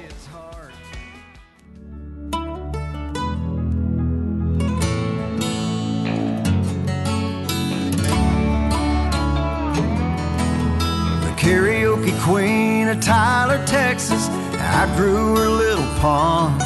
Queen 12.24 12.88
of 12.88 13.02
Tyler, 13.02 13.62
Texas, 13.66 14.30
outgrew 14.56 15.36
her 15.36 15.50
little 15.50 15.86
pond. 16.00 16.62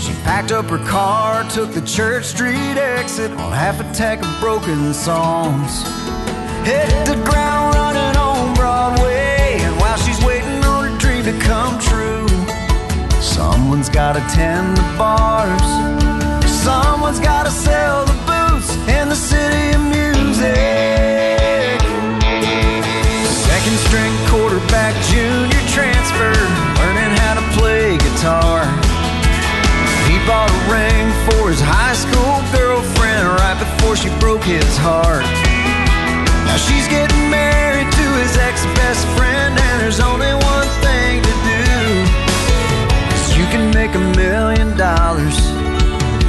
She 0.00 0.12
packed 0.22 0.52
up 0.52 0.66
her 0.66 0.78
car, 0.86 1.42
took 1.50 1.72
the 1.72 1.80
Church 1.80 2.26
Street 2.26 2.78
exit 2.78 3.32
on 3.32 3.50
half 3.50 3.80
a 3.80 3.92
tack 3.92 4.24
of 4.24 4.40
broken 4.40 4.94
songs. 4.94 5.82
Hit 6.64 6.88
the 7.06 7.20
ground 7.28 7.74
running 7.74 8.16
on 8.16 8.54
Broadway, 8.54 9.58
and 9.62 9.76
while 9.80 9.98
she's 9.98 10.24
waiting 10.24 10.62
on 10.64 10.92
her 10.92 10.98
dream 10.98 11.24
to 11.24 11.36
come 11.40 11.80
true, 11.80 12.28
someone's 13.20 13.88
gotta 13.88 14.20
tend 14.32 14.76
the 14.76 14.86
bars, 14.96 15.60
someone's 16.46 17.18
gotta 17.18 17.50
sell 17.50 18.04
the 18.04 18.18
booths 18.30 18.76
in 18.86 19.08
the 19.08 19.16
city 19.16 19.74
of 19.74 19.82
music. 19.82 20.95
Quarterback, 24.66 24.94
junior 25.06 25.62
transfer, 25.68 26.32
learning 26.80 27.16
how 27.18 27.34
to 27.34 27.58
play 27.58 27.96
guitar. 27.98 28.64
He 30.08 30.18
bought 30.26 30.50
a 30.50 30.60
ring 30.70 31.06
for 31.26 31.50
his 31.50 31.60
high 31.60 31.94
school 31.94 32.42
girlfriend 32.52 33.26
right 33.40 33.58
before 33.58 33.96
she 33.96 34.08
broke 34.18 34.42
his 34.42 34.76
heart. 34.78 35.24
Now 36.46 36.56
she's 36.56 36.88
getting 36.88 37.30
married 37.30 37.90
to 37.90 38.06
his 38.22 38.36
ex 38.38 38.64
best 38.74 39.06
friend, 39.16 39.58
and 39.58 39.80
there's 39.80 40.00
only 40.00 40.32
one 40.34 40.68
thing 40.82 41.22
to 41.22 41.34
do. 41.52 41.74
'Cause 43.08 43.36
you 43.36 43.46
can 43.46 43.70
make 43.72 43.94
a 43.94 44.04
million 44.16 44.76
dollars 44.76 45.36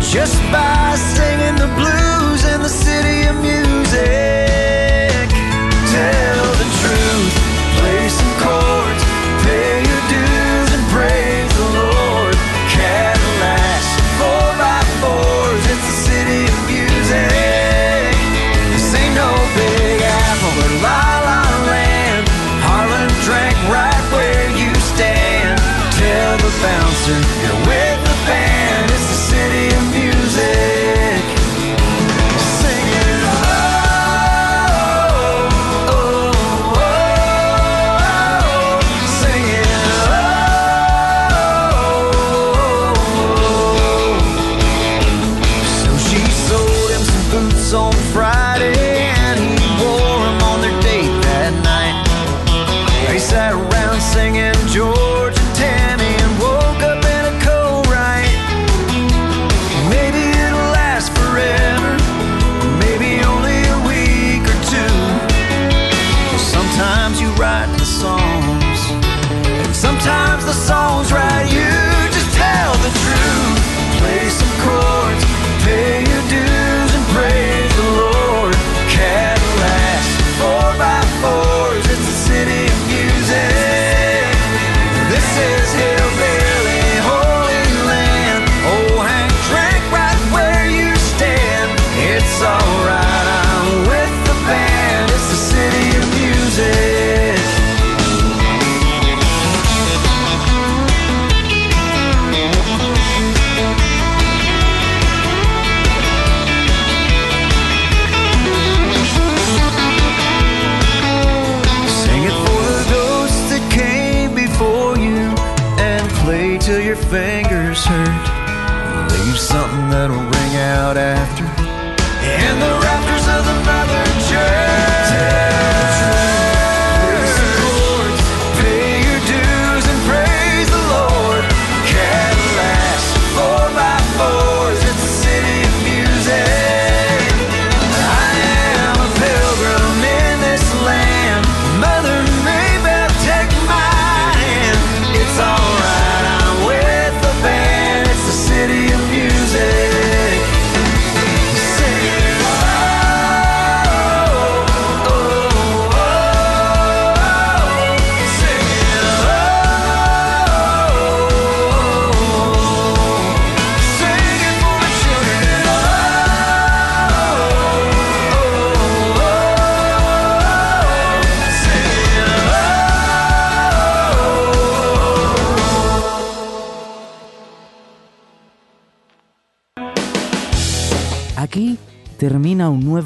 just 0.02 0.38
by 0.52 0.96
singing 1.16 1.56
the 1.56 1.70
blues 1.80 2.46
in 2.54 2.62
the 2.62 2.67